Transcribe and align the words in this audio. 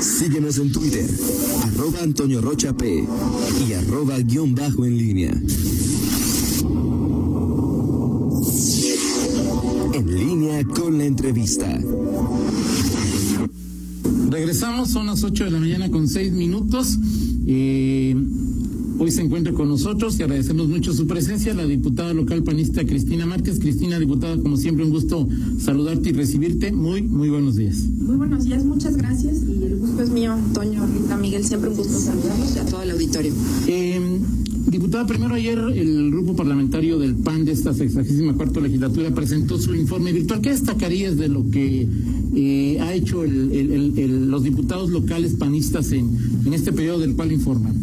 Síguenos 0.00 0.58
en 0.58 0.72
Twitter, 0.72 1.08
arroba 1.64 2.02
Antonio 2.02 2.40
Rocha 2.40 2.72
P 2.76 3.04
y 3.66 3.72
arroba 3.72 4.18
guion 4.18 4.54
bajo 4.54 4.84
en 4.84 4.98
línea. 4.98 5.30
En 9.92 10.14
línea 10.14 10.64
con 10.64 10.98
la 10.98 11.04
entrevista. 11.04 11.80
Regresamos, 14.30 14.90
son 14.90 15.06
las 15.06 15.24
8 15.24 15.44
de 15.44 15.50
la 15.50 15.58
mañana 15.58 15.90
con 15.90 16.08
6 16.08 16.32
minutos. 16.32 16.98
Eh, 17.46 18.14
hoy 18.98 19.10
se 19.10 19.22
encuentra 19.22 19.52
con 19.52 19.68
nosotros 19.68 20.18
y 20.18 20.22
agradecemos 20.22 20.68
mucho 20.68 20.92
su 20.92 21.06
presencia 21.06 21.54
la 21.54 21.66
diputada 21.66 22.12
local 22.14 22.42
panista 22.42 22.84
Cristina 22.84 23.26
Márquez. 23.26 23.58
Cristina, 23.58 23.98
diputada, 23.98 24.36
como 24.38 24.56
siempre, 24.56 24.84
un 24.84 24.90
gusto 24.90 25.28
saludarte 25.58 26.10
y 26.10 26.12
recibirte. 26.12 26.72
Muy, 26.72 27.02
muy 27.02 27.28
buenos 27.28 27.56
días. 27.56 27.76
Muy 27.98 28.16
buenos 28.16 28.44
días, 28.44 28.64
muchas 28.64 28.96
gracias 28.96 29.42
y 29.46 29.64
el 29.64 29.76
gusto 29.76 30.02
es 30.02 30.10
mío, 30.10 30.36
Toño, 30.54 30.86
Rita, 30.86 31.16
Miguel, 31.16 31.44
siempre 31.44 31.70
un 31.70 31.76
gusto 31.76 31.98
saludarlos 31.98 32.54
y 32.54 32.58
a 32.58 32.66
todo 32.66 32.82
el 32.82 32.90
auditorio. 32.90 33.32
Eh, 33.66 34.18
diputada, 34.68 35.06
primero 35.06 35.34
ayer 35.34 35.58
el 35.58 36.10
grupo 36.10 36.34
parlamentario 36.34 36.98
del 36.98 37.14
PAN 37.14 37.44
de 37.44 37.52
esta 37.52 37.72
64 37.72 38.60
legislatura 38.62 39.14
presentó 39.14 39.58
su 39.58 39.74
informe 39.74 40.12
virtual. 40.12 40.40
¿Qué 40.40 40.50
destacarías 40.50 41.16
de 41.16 41.28
lo 41.28 41.48
que 41.50 41.88
eh, 42.34 42.78
ha 42.80 42.94
hecho 42.94 43.24
el, 43.24 43.52
el, 43.52 43.98
el, 43.98 44.30
los 44.30 44.42
diputados 44.42 44.90
locales 44.90 45.34
panistas 45.34 45.92
en, 45.92 46.10
en 46.44 46.52
este 46.52 46.72
periodo 46.72 47.00
del 47.00 47.14
cual 47.14 47.32
informan? 47.32 47.74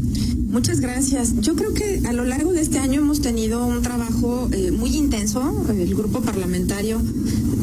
Muchas 0.54 0.82
gracias. 0.82 1.34
Yo 1.42 1.56
creo 1.56 1.74
que 1.74 2.04
a 2.06 2.14
lo 2.14 2.26
largo 2.26 2.54
de 2.54 2.62
este 2.62 2.78
año 2.78 3.02
hemos 3.02 3.22
tenido 3.22 3.66
un 3.66 3.82
trabajo 3.82 4.50
eh, 4.52 4.70
muy 4.70 4.96
intenso. 4.96 5.66
El 5.68 5.96
grupo 5.96 6.22
parlamentario 6.22 7.02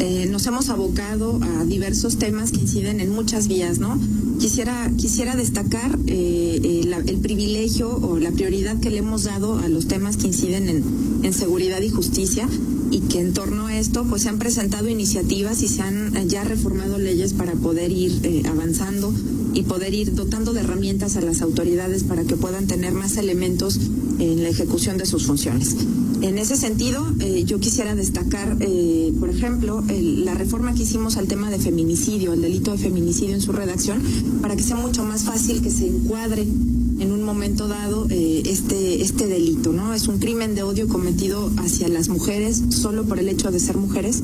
eh, 0.00 0.26
nos 0.28 0.44
hemos 0.48 0.70
abocado 0.70 1.38
a 1.40 1.64
diversos 1.64 2.18
temas 2.18 2.50
que 2.50 2.58
inciden 2.58 2.98
en 2.98 3.10
muchas 3.10 3.46
vías, 3.46 3.78
¿no? 3.78 3.96
Quisiera, 4.40 4.90
quisiera 4.96 5.36
destacar 5.36 5.96
eh, 6.08 6.82
la, 6.88 6.96
el 6.96 7.18
privilegio 7.18 7.96
o 7.96 8.18
la 8.18 8.32
prioridad 8.32 8.80
que 8.80 8.90
le 8.90 8.98
hemos 8.98 9.22
dado 9.22 9.60
a 9.60 9.68
los 9.68 9.86
temas 9.86 10.16
que 10.16 10.26
inciden 10.26 10.68
en, 10.68 10.84
en 11.22 11.32
seguridad 11.32 11.80
y 11.82 11.90
justicia 11.90 12.48
y 12.90 13.00
que 13.02 13.20
en 13.20 13.32
torno 13.32 13.68
a 13.68 13.78
esto 13.78 14.04
pues 14.04 14.22
se 14.22 14.30
han 14.30 14.38
presentado 14.38 14.88
iniciativas 14.88 15.62
y 15.62 15.68
se 15.68 15.82
han 15.82 16.28
ya 16.28 16.42
reformado 16.42 16.98
leyes 16.98 17.34
para 17.34 17.52
poder 17.52 17.92
ir 17.92 18.18
eh, 18.24 18.42
avanzando 18.48 19.14
y 19.54 19.62
poder 19.62 19.94
ir 19.94 20.14
dotando 20.14 20.52
de 20.52 20.60
herramientas 20.60 21.16
a 21.16 21.20
las 21.20 21.42
autoridades 21.42 22.04
para 22.04 22.24
que 22.24 22.36
puedan 22.36 22.66
tener 22.66 22.92
más 22.92 23.16
elementos 23.16 23.78
en 24.18 24.42
la 24.42 24.48
ejecución 24.48 24.98
de 24.98 25.06
sus 25.06 25.26
funciones. 25.26 25.76
En 26.22 26.38
ese 26.38 26.56
sentido, 26.56 27.06
eh, 27.20 27.44
yo 27.44 27.58
quisiera 27.60 27.94
destacar, 27.94 28.56
eh, 28.60 29.12
por 29.18 29.30
ejemplo, 29.30 29.82
la 29.88 30.34
reforma 30.34 30.74
que 30.74 30.82
hicimos 30.82 31.16
al 31.16 31.26
tema 31.26 31.50
de 31.50 31.58
feminicidio, 31.58 32.34
el 32.34 32.42
delito 32.42 32.72
de 32.72 32.78
feminicidio 32.78 33.34
en 33.34 33.40
su 33.40 33.52
redacción, 33.52 34.02
para 34.42 34.54
que 34.54 34.62
sea 34.62 34.76
mucho 34.76 35.02
más 35.02 35.24
fácil 35.24 35.62
que 35.62 35.70
se 35.70 35.86
encuadre 35.86 36.42
en 36.42 37.12
un 37.12 37.22
momento 37.22 37.66
dado 37.66 38.06
eh, 38.10 38.42
este, 38.44 39.02
este 39.02 39.26
delito, 39.26 39.72
¿no? 39.72 39.94
Es 39.94 40.08
un 40.08 40.18
crimen 40.18 40.54
de 40.54 40.62
odio 40.62 40.86
cometido 40.86 41.50
hacia 41.56 41.88
las 41.88 42.10
mujeres 42.10 42.62
solo 42.68 43.04
por 43.04 43.18
el 43.18 43.28
hecho 43.30 43.50
de 43.50 43.58
ser 43.58 43.78
mujeres 43.78 44.22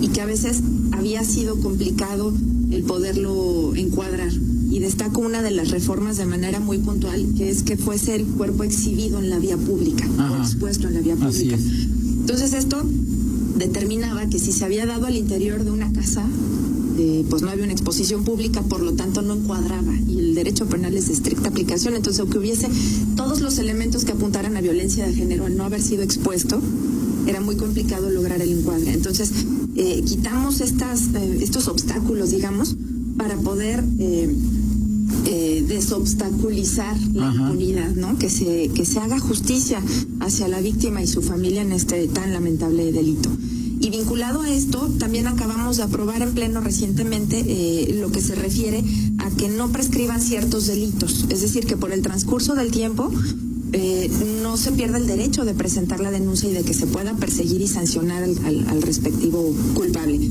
y 0.00 0.08
que 0.08 0.22
a 0.22 0.26
veces 0.26 0.62
había 0.92 1.22
sido 1.24 1.60
complicado 1.60 2.32
el 2.70 2.82
poderlo 2.84 3.74
encuadrar. 3.76 4.32
Y 4.74 4.80
destaco 4.80 5.20
una 5.20 5.40
de 5.40 5.52
las 5.52 5.70
reformas 5.70 6.16
de 6.16 6.26
manera 6.26 6.58
muy 6.58 6.78
puntual, 6.78 7.24
que 7.36 7.48
es 7.48 7.62
que 7.62 7.76
fuese 7.76 8.16
el 8.16 8.24
cuerpo 8.24 8.64
exhibido 8.64 9.20
en 9.20 9.30
la 9.30 9.38
vía 9.38 9.56
pública, 9.56 10.04
o 10.32 10.42
expuesto 10.42 10.88
en 10.88 10.94
la 10.94 11.00
vía 11.00 11.14
pública. 11.14 11.56
Entonces 12.18 12.52
esto 12.54 12.82
determinaba 13.56 14.28
que 14.28 14.40
si 14.40 14.50
se 14.50 14.64
había 14.64 14.84
dado 14.84 15.06
al 15.06 15.16
interior 15.16 15.62
de 15.62 15.70
una 15.70 15.92
casa, 15.92 16.26
eh, 16.98 17.24
pues 17.30 17.42
no 17.42 17.50
había 17.50 17.62
una 17.62 17.72
exposición 17.72 18.24
pública, 18.24 18.62
por 18.62 18.80
lo 18.80 18.94
tanto 18.94 19.22
no 19.22 19.34
encuadraba. 19.34 19.94
Y 20.08 20.18
el 20.18 20.34
derecho 20.34 20.66
penal 20.66 20.96
es 20.96 21.06
de 21.06 21.12
estricta 21.12 21.50
aplicación, 21.50 21.94
entonces 21.94 22.18
aunque 22.18 22.38
hubiese 22.38 22.68
todos 23.14 23.42
los 23.42 23.58
elementos 23.58 24.04
que 24.04 24.10
apuntaran 24.10 24.56
a 24.56 24.60
violencia 24.60 25.06
de 25.06 25.14
género 25.14 25.46
al 25.46 25.56
no 25.56 25.62
haber 25.62 25.82
sido 25.82 26.02
expuesto, 26.02 26.60
era 27.28 27.40
muy 27.40 27.54
complicado 27.54 28.10
lograr 28.10 28.42
el 28.42 28.50
encuadre. 28.50 28.92
Entonces, 28.92 29.30
eh, 29.76 30.02
quitamos 30.04 30.60
estas, 30.60 31.14
eh, 31.14 31.38
estos 31.40 31.68
obstáculos, 31.68 32.32
digamos, 32.32 32.76
para 33.16 33.36
poder 33.36 33.84
eh, 33.98 34.34
eh, 35.26 35.64
desobstaculizar 35.66 36.96
la 37.12 37.28
Ajá. 37.28 37.42
impunidad, 37.42 37.94
¿no? 37.94 38.18
Que 38.18 38.30
se, 38.30 38.68
que 38.74 38.84
se 38.84 38.98
haga 39.00 39.18
justicia 39.18 39.82
hacia 40.20 40.48
la 40.48 40.60
víctima 40.60 41.02
y 41.02 41.06
su 41.06 41.22
familia 41.22 41.62
en 41.62 41.72
este 41.72 42.06
tan 42.08 42.32
lamentable 42.32 42.92
delito. 42.92 43.30
Y 43.80 43.90
vinculado 43.90 44.40
a 44.40 44.50
esto, 44.50 44.90
también 44.98 45.26
acabamos 45.26 45.76
de 45.76 45.82
aprobar 45.82 46.22
en 46.22 46.32
pleno 46.32 46.60
recientemente 46.60 47.44
eh, 47.46 47.96
lo 48.00 48.10
que 48.10 48.22
se 48.22 48.34
refiere 48.34 48.82
a 49.18 49.30
que 49.30 49.48
no 49.48 49.70
prescriban 49.72 50.22
ciertos 50.22 50.66
delitos. 50.66 51.26
Es 51.28 51.42
decir, 51.42 51.66
que 51.66 51.76
por 51.76 51.92
el 51.92 52.00
transcurso 52.00 52.54
del 52.54 52.70
tiempo 52.70 53.10
eh, 53.72 54.10
no 54.42 54.56
se 54.56 54.72
pierda 54.72 54.96
el 54.98 55.06
derecho 55.06 55.44
de 55.44 55.52
presentar 55.52 56.00
la 56.00 56.10
denuncia 56.10 56.48
y 56.48 56.54
de 56.54 56.62
que 56.62 56.72
se 56.72 56.86
pueda 56.86 57.14
perseguir 57.16 57.60
y 57.60 57.66
sancionar 57.66 58.22
al, 58.22 58.38
al, 58.46 58.68
al 58.68 58.80
respectivo 58.82 59.54
culpable. 59.74 60.30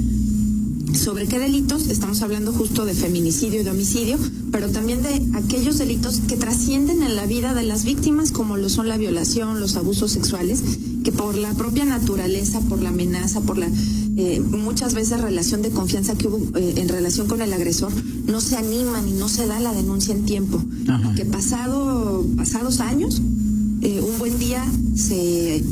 ¿Sobre 0.93 1.27
qué 1.27 1.39
delitos? 1.39 1.87
Estamos 1.87 2.21
hablando 2.21 2.53
justo 2.53 2.85
de 2.85 2.93
feminicidio 2.93 3.61
y 3.61 3.63
de 3.63 3.71
homicidio, 3.71 4.17
pero 4.51 4.69
también 4.69 5.01
de 5.01 5.21
aquellos 5.33 5.77
delitos 5.77 6.21
que 6.27 6.37
trascienden 6.37 7.01
en 7.01 7.15
la 7.15 7.25
vida 7.25 7.53
de 7.53 7.63
las 7.63 7.83
víctimas, 7.83 8.31
como 8.31 8.57
lo 8.57 8.69
son 8.69 8.87
la 8.87 8.97
violación, 8.97 9.59
los 9.59 9.75
abusos 9.75 10.11
sexuales, 10.11 10.61
que 11.03 11.11
por 11.11 11.35
la 11.35 11.53
propia 11.55 11.85
naturaleza, 11.85 12.59
por 12.61 12.81
la 12.81 12.89
amenaza, 12.89 13.41
por 13.41 13.57
la 13.57 13.67
eh, 14.15 14.39
muchas 14.39 14.93
veces 14.93 15.19
relación 15.19 15.63
de 15.63 15.71
confianza 15.71 16.15
que 16.15 16.27
hubo 16.27 16.57
eh, 16.57 16.75
en 16.77 16.87
relación 16.87 17.27
con 17.27 17.41
el 17.41 17.51
agresor, 17.51 17.91
no 18.27 18.39
se 18.39 18.55
animan 18.55 19.07
y 19.07 19.13
no 19.13 19.27
se 19.29 19.47
da 19.47 19.59
la 19.59 19.73
denuncia 19.73 20.13
en 20.13 20.25
tiempo. 20.25 20.63
Ajá. 20.87 21.15
Que 21.15 21.25
pasado, 21.25 22.23
pasados 22.37 22.79
años, 22.79 23.21
eh, 23.81 23.99
un 23.99 24.19
buen 24.19 24.37
día 24.37 24.63
se 24.95 25.63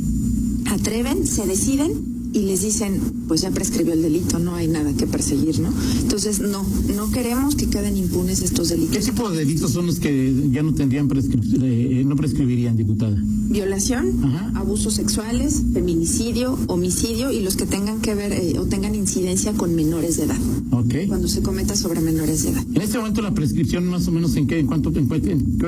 atreven, 0.65 1.27
se 1.27 1.45
deciden 1.45 2.10
y 2.33 2.39
les 2.39 2.61
dicen, 2.61 2.99
pues 3.27 3.41
ya 3.41 3.51
prescribió 3.51 3.93
el 3.93 4.01
delito, 4.01 4.39
no 4.39 4.55
hay 4.55 4.67
nada 4.67 4.93
que 4.93 5.05
perseguir, 5.05 5.59
¿no? 5.59 5.73
Entonces, 5.99 6.39
no, 6.39 6.65
no 6.95 7.11
queremos 7.11 7.55
que 7.55 7.67
queden 7.67 7.97
impunes 7.97 8.41
estos 8.41 8.69
¿Qué 8.69 8.75
delitos. 8.75 9.05
tipo 9.05 9.29
de 9.29 9.37
delitos 9.37 9.71
son 9.71 9.87
los 9.87 9.99
que 9.99 10.33
ya 10.51 10.63
no 10.63 10.73
tendrían 10.73 11.09
eh, 11.11 12.03
no 12.05 12.15
prescribirían, 12.15 12.77
diputada? 12.77 13.17
Violación, 13.51 14.23
Ajá. 14.23 14.51
abusos 14.55 14.93
sexuales, 14.93 15.61
feminicidio, 15.73 16.57
homicidio 16.67 17.31
y 17.31 17.41
los 17.41 17.57
que 17.57 17.65
tengan 17.65 17.99
que 17.99 18.15
ver 18.15 18.31
eh, 18.31 18.57
o 18.59 18.65
tengan 18.65 18.95
incidencia 18.95 19.51
con 19.53 19.75
menores 19.75 20.15
de 20.17 20.23
edad, 20.23 20.37
Ok. 20.71 21.07
cuando 21.07 21.27
se 21.27 21.41
cometa 21.41 21.75
sobre 21.75 21.99
menores 21.99 22.43
de 22.43 22.51
edad. 22.51 22.63
En 22.73 22.81
este 22.81 22.97
momento 22.97 23.21
la 23.21 23.33
prescripción 23.33 23.85
más 23.87 24.07
o 24.07 24.11
menos 24.11 24.35
en 24.37 24.47
qué, 24.47 24.59
en 24.59 24.67
cuánto, 24.67 24.89
en 24.95 25.05
cuál, 25.07 25.21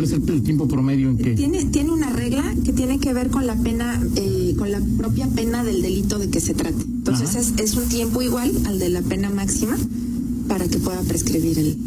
es 0.03 0.11
el, 0.13 0.29
el 0.29 0.43
tiempo 0.43 0.67
promedio 0.67 1.09
en 1.09 1.17
qué. 1.17 1.31
Tiene, 1.33 1.65
tiene 1.65 1.91
una 1.91 2.09
regla 2.09 2.55
que 2.63 2.71
tiene 2.71 2.99
que 2.99 3.13
ver 3.13 3.29
con 3.29 3.45
la 3.45 3.55
pena, 3.57 4.01
eh, 4.15 4.55
con 4.57 4.71
la 4.71 4.81
propia 4.97 5.27
pena 5.27 5.63
del 5.63 5.81
delito 5.81 6.19
de 6.19 6.29
que 6.29 6.39
se 6.39 6.53
trate. 6.53 6.81
Entonces 6.83 7.35
es, 7.35 7.53
es 7.57 7.75
un 7.75 7.89
tiempo 7.89 8.21
igual 8.21 8.51
al 8.65 8.79
de 8.79 8.89
la 8.89 9.01
pena 9.01 9.29
máxima 9.29 9.75
para 10.47 10.67
que 10.69 10.77
pueda 10.77 11.01
prescribir 11.01 11.59
el, 11.59 11.77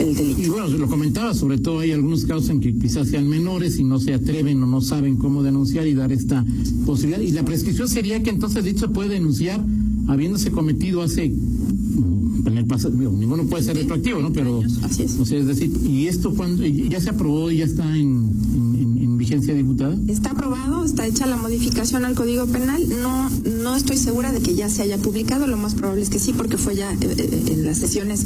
el 0.00 0.14
delito. 0.14 0.40
Y 0.42 0.48
bueno, 0.48 0.68
se 0.68 0.78
lo 0.78 0.88
comentaba, 0.88 1.34
sobre 1.34 1.58
todo 1.58 1.80
hay 1.80 1.92
algunos 1.92 2.24
casos 2.24 2.48
en 2.50 2.60
que 2.60 2.76
quizás 2.76 3.08
sean 3.08 3.28
menores 3.28 3.78
y 3.78 3.84
no 3.84 3.98
se 4.00 4.14
atreven 4.14 4.62
o 4.62 4.66
no 4.66 4.80
saben 4.80 5.16
cómo 5.16 5.42
denunciar 5.42 5.86
y 5.86 5.94
dar 5.94 6.12
esta 6.12 6.44
posibilidad. 6.86 7.20
Y 7.20 7.32
la 7.32 7.44
prescripción 7.44 7.88
sería 7.88 8.22
que 8.22 8.30
entonces 8.30 8.64
dicho 8.64 8.80
se 8.80 8.88
puede 8.88 9.10
denunciar 9.10 9.64
habiéndose 10.08 10.50
cometido 10.50 11.02
hace 11.02 11.28
mm, 11.28 12.46
en 12.46 12.58
el 12.58 12.64
pasado, 12.66 12.94
digo, 12.96 13.12
ninguno 13.12 13.44
puede 13.44 13.62
ser 13.62 13.76
retroactivo, 13.76 14.20
¿no? 14.20 14.32
Pero, 14.32 14.62
así 14.82 15.02
es. 15.02 15.18
o 15.20 15.24
sea, 15.24 15.38
es 15.38 15.46
decir, 15.46 15.70
¿y 15.86 16.06
esto 16.06 16.34
cuando 16.34 16.64
ya 16.64 17.00
se 17.00 17.10
aprobó 17.10 17.50
y 17.50 17.58
ya 17.58 17.64
está 17.66 17.84
en, 17.96 18.30
en- 18.54 18.76
en- 18.80 18.98
en 19.04 19.18
vigencia 19.18 19.52
diputada? 19.54 19.96
Está 20.08 20.30
aprobado, 20.30 20.84
está 20.84 21.06
hecha 21.06 21.26
la 21.26 21.36
modificación 21.36 22.04
al 22.06 22.14
Código 22.14 22.46
Penal. 22.46 22.82
No, 23.02 23.28
no 23.62 23.76
estoy 23.76 23.98
segura 23.98 24.32
de 24.32 24.40
que 24.40 24.54
ya 24.54 24.68
se 24.70 24.82
haya 24.82 24.96
publicado. 24.98 25.46
Lo 25.46 25.58
más 25.58 25.74
probable 25.74 26.02
es 26.02 26.08
que 26.10 26.18
sí, 26.18 26.32
porque 26.34 26.56
fue 26.56 26.74
ya 26.76 26.92
eh, 26.94 26.98
eh, 27.02 27.42
en 27.52 27.64
las 27.66 27.78
sesiones, 27.78 28.24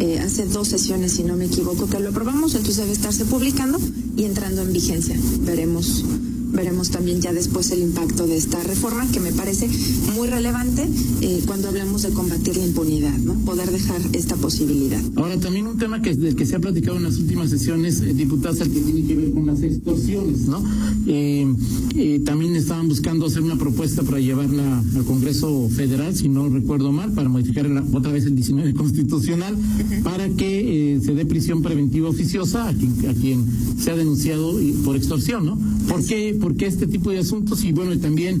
eh, 0.00 0.18
hace 0.18 0.46
dos 0.46 0.68
sesiones, 0.68 1.12
si 1.12 1.24
no 1.24 1.36
me 1.36 1.44
equivoco, 1.44 1.86
que 1.86 2.00
lo 2.00 2.08
aprobamos. 2.08 2.54
Entonces 2.54 2.78
debe 2.78 2.92
estarse 2.92 3.26
publicando 3.26 3.78
y 4.16 4.24
entrando 4.24 4.62
en 4.62 4.72
vigencia. 4.72 5.14
Veremos, 5.40 6.04
veremos 6.52 6.90
también 6.90 7.20
ya 7.20 7.32
después 7.32 7.70
el 7.70 7.80
impacto 7.80 8.26
de 8.26 8.36
esta 8.36 8.62
reforma, 8.62 9.06
que 9.12 9.20
me 9.20 9.32
parece 9.32 9.68
muy 10.14 10.28
relevante 10.28 10.86
eh, 11.20 11.42
cuando 11.46 11.68
hablamos 11.68 12.02
de 12.02 12.10
combatir 12.10 12.56
la 12.56 12.66
impunidad, 12.66 13.16
¿no? 13.18 13.34
Poder 13.44 13.70
dejar 13.70 14.00
esta 14.12 14.36
posibilidad. 14.36 15.00
Ahora, 15.16 15.38
también 15.38 15.66
un 15.66 15.78
tema 15.78 16.02
que, 16.02 16.16
que 16.34 16.46
se 16.46 16.56
ha 16.56 16.58
platicado 16.58 16.96
en 16.96 17.04
las 17.04 17.16
últimas 17.18 17.50
sesiones, 17.50 18.00
eh, 18.00 18.14
diputadas, 18.14 18.60
el 18.60 18.70
que 18.70 18.80
tiene 18.80 19.04
que 19.06 19.14
ver 19.16 19.30
con 19.32 19.46
las 19.46 19.62
extorsiones, 19.62 20.40
¿no? 20.46 20.62
Eh, 21.06 21.46
eh, 21.96 22.20
también 22.24 22.56
estaban 22.56 22.88
buscando 22.88 23.26
hacer 23.26 23.42
una 23.42 23.56
propuesta 23.56 24.02
para 24.02 24.20
llevarla 24.20 24.78
al 24.96 25.04
Congreso 25.04 25.68
Federal, 25.70 26.14
si 26.14 26.28
no 26.28 26.48
recuerdo 26.48 26.92
mal, 26.92 27.12
para 27.12 27.28
modificar 27.28 27.66
otra 27.92 28.12
vez 28.12 28.24
el 28.26 28.34
19 28.36 28.74
constitucional, 28.74 29.56
para 30.02 30.28
que 30.30 30.98
se 31.04 31.14
dé 31.14 31.24
prisión 31.26 31.62
preventiva 31.62 32.08
oficiosa 32.08 32.68
a 32.68 32.74
quien, 32.74 32.92
a 33.08 33.14
quien 33.14 33.44
sea 33.78 33.96
denunciado 33.96 34.60
y- 34.60 34.72
por 34.84 34.96
extorsión, 34.96 35.44
¿no? 35.46 35.58
¿Por 35.88 36.04
qué, 36.04 36.36
¿Por 36.40 36.56
qué 36.56 36.66
este 36.66 36.86
tipo 36.86 37.10
de 37.10 37.18
asuntos? 37.18 37.62
Y 37.64 37.72
bueno, 37.72 37.92
y 37.92 37.98
también 37.98 38.40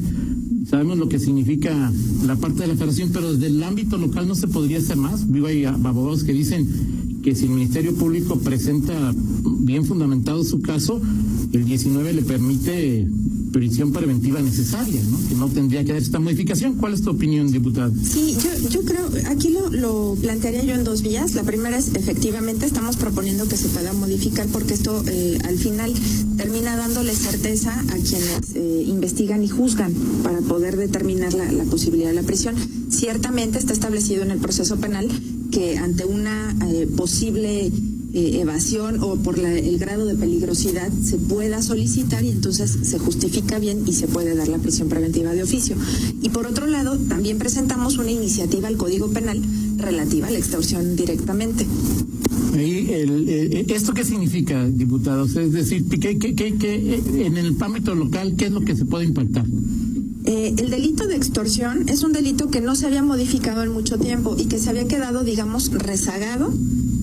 sabemos 0.68 0.98
lo 0.98 1.08
que 1.08 1.18
significa 1.18 1.92
la 2.26 2.36
parte 2.36 2.62
de 2.62 2.68
la 2.68 2.74
federación, 2.74 3.10
pero 3.12 3.32
desde 3.32 3.48
el 3.48 3.62
ámbito 3.62 3.98
local 3.98 4.26
no 4.26 4.34
se 4.34 4.48
podría 4.48 4.78
hacer 4.78 4.96
más. 4.96 5.30
Digo, 5.30 5.46
hay 5.46 5.64
abogados 5.64 6.24
que 6.24 6.32
dicen 6.32 6.66
que 7.22 7.34
si 7.34 7.44
el 7.44 7.50
Ministerio 7.50 7.94
Público 7.94 8.38
presenta 8.38 9.14
bien 9.60 9.84
fundamentado 9.84 10.42
su 10.44 10.60
caso, 10.60 11.00
el 11.52 11.64
19 11.64 12.12
le 12.14 12.22
permite 12.22 13.08
prisión 13.52 13.92
preventiva 13.92 14.40
necesaria, 14.40 15.02
¿no? 15.10 15.18
Que 15.28 15.34
no 15.34 15.48
tendría 15.48 15.84
que 15.84 15.92
haber 15.92 16.02
esta 16.02 16.18
modificación. 16.18 16.74
¿Cuál 16.76 16.94
es 16.94 17.02
tu 17.02 17.10
opinión, 17.10 17.50
diputado? 17.50 17.92
Sí, 18.02 18.36
yo, 18.42 18.68
yo 18.68 18.82
creo, 18.82 19.10
aquí 19.26 19.50
lo, 19.50 19.70
lo 19.70 20.16
plantearía 20.20 20.64
yo 20.64 20.74
en 20.74 20.84
dos 20.84 21.02
vías. 21.02 21.34
La 21.34 21.42
primera 21.42 21.78
es, 21.78 21.94
efectivamente, 21.94 22.66
estamos 22.66 22.96
proponiendo 22.96 23.46
que 23.48 23.56
se 23.56 23.68
pueda 23.68 23.92
modificar 23.92 24.46
porque 24.48 24.74
esto 24.74 25.02
eh, 25.06 25.38
al 25.44 25.58
final 25.58 25.92
termina 26.36 26.76
dándole 26.76 27.14
certeza 27.14 27.78
a 27.78 27.94
quienes 27.94 28.54
eh, 28.54 28.84
investigan 28.86 29.42
y 29.42 29.48
juzgan 29.48 29.92
para 30.22 30.40
poder 30.40 30.76
determinar 30.76 31.34
la, 31.34 31.50
la 31.50 31.64
posibilidad 31.64 32.08
de 32.10 32.14
la 32.14 32.22
prisión. 32.22 32.54
Ciertamente 32.90 33.58
está 33.58 33.72
establecido 33.72 34.22
en 34.22 34.30
el 34.30 34.38
proceso 34.38 34.76
penal 34.76 35.08
que 35.50 35.78
ante 35.78 36.04
una 36.04 36.56
eh, 36.68 36.88
posible 36.96 37.72
eh, 38.12 38.40
evasión 38.40 39.00
o 39.02 39.16
por 39.16 39.38
la, 39.38 39.56
el 39.56 39.78
grado 39.78 40.04
de 40.04 40.16
peligrosidad 40.16 40.90
se 41.02 41.16
pueda 41.16 41.62
solicitar 41.62 42.24
y 42.24 42.30
entonces 42.30 42.78
se 42.82 42.98
justifica 42.98 43.58
bien 43.58 43.84
y 43.86 43.92
se 43.92 44.08
puede 44.08 44.34
dar 44.34 44.48
la 44.48 44.58
prisión 44.58 44.88
preventiva 44.88 45.32
de 45.32 45.42
oficio. 45.42 45.76
Y 46.20 46.30
por 46.30 46.46
otro 46.46 46.66
lado, 46.66 46.98
también 46.98 47.38
presentamos 47.38 47.98
una 47.98 48.10
iniciativa 48.10 48.68
al 48.68 48.76
Código 48.76 49.10
Penal 49.10 49.40
relativa 49.76 50.28
a 50.28 50.30
la 50.30 50.38
extorsión 50.38 50.96
directamente. 50.96 51.66
Y 52.54 52.90
el, 52.90 53.28
eh, 53.28 53.66
¿Esto 53.68 53.94
qué 53.94 54.04
significa, 54.04 54.66
diputados? 54.68 55.36
Es 55.36 55.52
decir, 55.52 55.86
¿qué, 55.88 56.18
qué, 56.18 56.34
qué, 56.34 56.56
qué, 56.56 57.02
en 57.24 57.36
el 57.36 57.56
ámbito 57.60 57.94
local, 57.94 58.34
¿qué 58.36 58.46
es 58.46 58.52
lo 58.52 58.62
que 58.62 58.74
se 58.74 58.84
puede 58.84 59.04
impactar? 59.04 59.46
Eh, 60.26 60.54
el 60.58 60.70
delito 60.70 61.06
de 61.06 61.16
extorsión 61.16 61.88
es 61.88 62.02
un 62.02 62.12
delito 62.12 62.50
que 62.50 62.60
no 62.60 62.74
se 62.74 62.86
había 62.86 63.02
modificado 63.02 63.62
en 63.62 63.72
mucho 63.72 63.98
tiempo 63.98 64.36
y 64.38 64.46
que 64.46 64.58
se 64.58 64.68
había 64.68 64.86
quedado, 64.86 65.24
digamos, 65.24 65.72
rezagado 65.72 66.52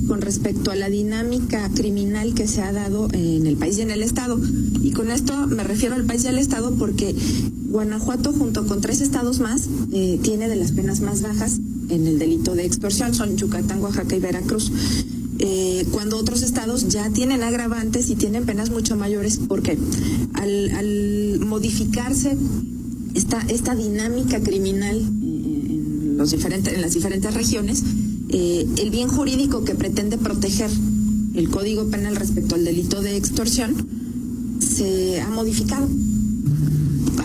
con 0.07 0.21
respecto 0.21 0.71
a 0.71 0.75
la 0.75 0.89
dinámica 0.89 1.69
criminal 1.73 2.33
que 2.33 2.47
se 2.47 2.61
ha 2.61 2.71
dado 2.71 3.07
en 3.13 3.45
el 3.45 3.57
país 3.57 3.77
y 3.77 3.81
en 3.81 3.91
el 3.91 4.03
Estado. 4.03 4.39
Y 4.81 4.91
con 4.91 5.11
esto 5.11 5.47
me 5.47 5.63
refiero 5.63 5.95
al 5.95 6.05
país 6.05 6.23
y 6.23 6.27
al 6.27 6.37
Estado 6.37 6.73
porque 6.75 7.15
Guanajuato, 7.69 8.33
junto 8.33 8.65
con 8.65 8.81
tres 8.81 9.01
estados 9.01 9.39
más, 9.39 9.67
eh, 9.91 10.19
tiene 10.21 10.47
de 10.47 10.55
las 10.55 10.71
penas 10.71 11.01
más 11.01 11.21
bajas 11.21 11.59
en 11.89 12.07
el 12.07 12.19
delito 12.19 12.55
de 12.55 12.65
extorsión, 12.65 13.13
son 13.13 13.37
Yucatán, 13.37 13.81
Oaxaca 13.81 14.15
y 14.15 14.19
Veracruz. 14.19 14.71
Eh, 15.39 15.85
cuando 15.91 16.17
otros 16.17 16.41
estados 16.41 16.87
ya 16.87 17.09
tienen 17.11 17.43
agravantes 17.43 18.09
y 18.09 18.15
tienen 18.15 18.45
penas 18.45 18.71
mucho 18.71 18.95
mayores, 18.95 19.39
porque 19.47 19.77
al, 20.33 20.71
al 20.71 21.39
modificarse 21.41 22.35
esta, 23.13 23.41
esta 23.47 23.75
dinámica 23.75 24.39
criminal 24.41 24.97
en, 24.97 26.17
los 26.17 26.31
diferentes, 26.31 26.73
en 26.73 26.81
las 26.81 26.93
diferentes 26.93 27.33
regiones, 27.33 27.83
eh, 28.29 28.67
el 28.77 28.89
bien 28.89 29.07
jurídico 29.07 29.63
que 29.63 29.75
pretende 29.75 30.17
proteger 30.17 30.69
el 31.33 31.49
Código 31.49 31.87
Penal 31.89 32.15
respecto 32.15 32.55
al 32.55 32.65
delito 32.65 33.01
de 33.01 33.15
extorsión 33.15 33.75
se 34.59 35.21
ha 35.21 35.29
modificado. 35.29 35.87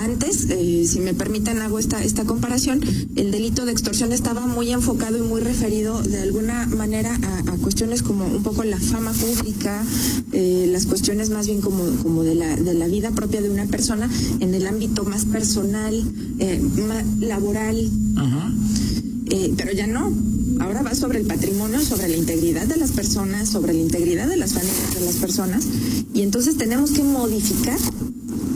Antes, 0.01 0.49
eh, 0.51 0.85
si 0.87 1.01
me 1.01 1.15
permiten, 1.15 1.59
hago 1.59 1.79
esta, 1.79 2.03
esta 2.03 2.25
comparación, 2.25 2.81
el 3.17 3.31
delito 3.31 3.65
de 3.65 3.73
extorsión 3.73 4.13
estaba 4.13 4.47
muy 4.47 4.73
enfocado 4.73 5.17
y 5.17 5.23
muy 5.23 5.41
referido 5.41 6.03
de 6.03 6.21
alguna 6.21 6.67
manera 6.67 7.19
a, 7.23 7.53
a 7.53 7.57
cuestiones 7.59 8.03
como 8.03 8.27
un 8.27 8.43
poco 8.43 8.65
la 8.65 8.79
fama 8.79 9.13
pública, 9.13 9.85
eh, 10.33 10.69
las 10.71 10.87
cuestiones 10.87 11.31
más 11.31 11.47
bien 11.47 11.61
como, 11.61 11.85
como 12.03 12.25
de, 12.25 12.35
la, 12.35 12.57
de 12.57 12.75
la 12.75 12.89
vida 12.89 13.13
propia 13.13 13.41
de 13.41 13.49
una 13.49 13.67
persona 13.67 14.11
en 14.41 14.55
el 14.55 14.67
ámbito 14.67 15.05
más 15.05 15.25
personal, 15.25 15.95
eh, 16.41 16.61
más 16.89 17.05
laboral. 17.21 17.91
Ajá. 18.17 18.53
Pero 19.57 19.73
ya 19.73 19.87
no. 19.87 20.13
Ahora 20.61 20.83
va 20.83 20.95
sobre 20.95 21.19
el 21.19 21.27
patrimonio, 21.27 21.81
sobre 21.81 22.09
la 22.09 22.17
integridad 22.17 22.67
de 22.67 22.77
las 22.77 22.93
personas, 22.93 23.49
sobre 23.49 23.73
la 23.73 23.81
integridad 23.81 24.29
de 24.29 24.37
las 24.37 24.53
familias 24.53 24.95
de 24.95 25.01
las 25.01 25.17
personas. 25.17 25.67
Y 26.15 26.23
entonces 26.23 26.57
tenemos 26.57 26.93
que 26.93 27.03
modificar 27.03 27.79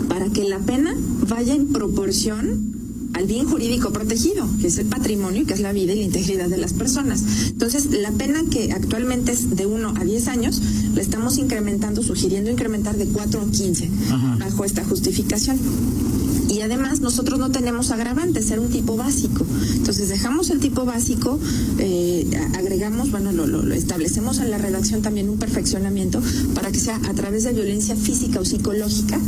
para 0.09 0.29
que 0.31 0.45
la 0.45 0.59
pena 0.59 0.95
vaya 1.29 1.55
en 1.55 1.69
proporción 1.69 2.77
al 3.17 3.27
bien 3.27 3.47
jurídico 3.47 3.93
protegido, 3.93 4.47
que 4.61 4.67
es 4.67 4.77
el 4.77 4.87
patrimonio, 4.87 5.47
que 5.47 5.55
es 5.55 5.61
la 5.61 5.73
vida 5.73 5.95
y 5.95 5.97
la 5.97 6.05
integridad 6.05 6.49
de 6.49 6.59
las 6.59 6.75
personas. 6.75 7.25
Entonces, 7.49 7.87
la 7.87 8.13
pena 8.13 8.43
que 8.51 8.73
actualmente 8.73 9.33
es 9.33 9.57
de 9.57 9.65
1 9.65 9.95
a 9.97 10.05
10 10.05 10.29
años, 10.29 10.61
la 10.95 11.01
estamos 11.01 11.39
incrementando, 11.39 12.03
sugiriendo 12.03 12.51
incrementar 12.51 12.97
de 12.97 13.07
4 13.07 13.41
a 13.41 13.51
15 13.51 13.91
Ajá. 14.11 14.37
bajo 14.39 14.65
esta 14.67 14.85
justificación. 14.85 15.59
Además 16.67 17.01
nosotros 17.01 17.39
no 17.39 17.51
tenemos 17.51 17.91
agravantes, 17.91 18.47
ser 18.47 18.59
un 18.59 18.69
tipo 18.69 18.97
básico. 18.97 19.47
Entonces 19.75 20.09
dejamos 20.09 20.51
el 20.51 20.61
tipo 20.61 20.85
básico, 20.85 21.39
eh, 21.79 22.29
agregamos, 22.57 23.11
bueno, 23.11 23.33
lo, 23.33 23.73
establecemos 23.73 24.39
en 24.39 24.51
la 24.51 24.59
redacción 24.59 25.01
también 25.01 25.29
un 25.29 25.39
perfeccionamiento 25.39 26.21
para 26.55 26.71
que 26.73 26.79
sea 26.79 26.97
a 27.09 27.15
través 27.15 27.45
de 27.45 27.53
violencia 27.53 27.97
física 27.97 28.41
o 28.41 28.45
psicológica 28.45 29.19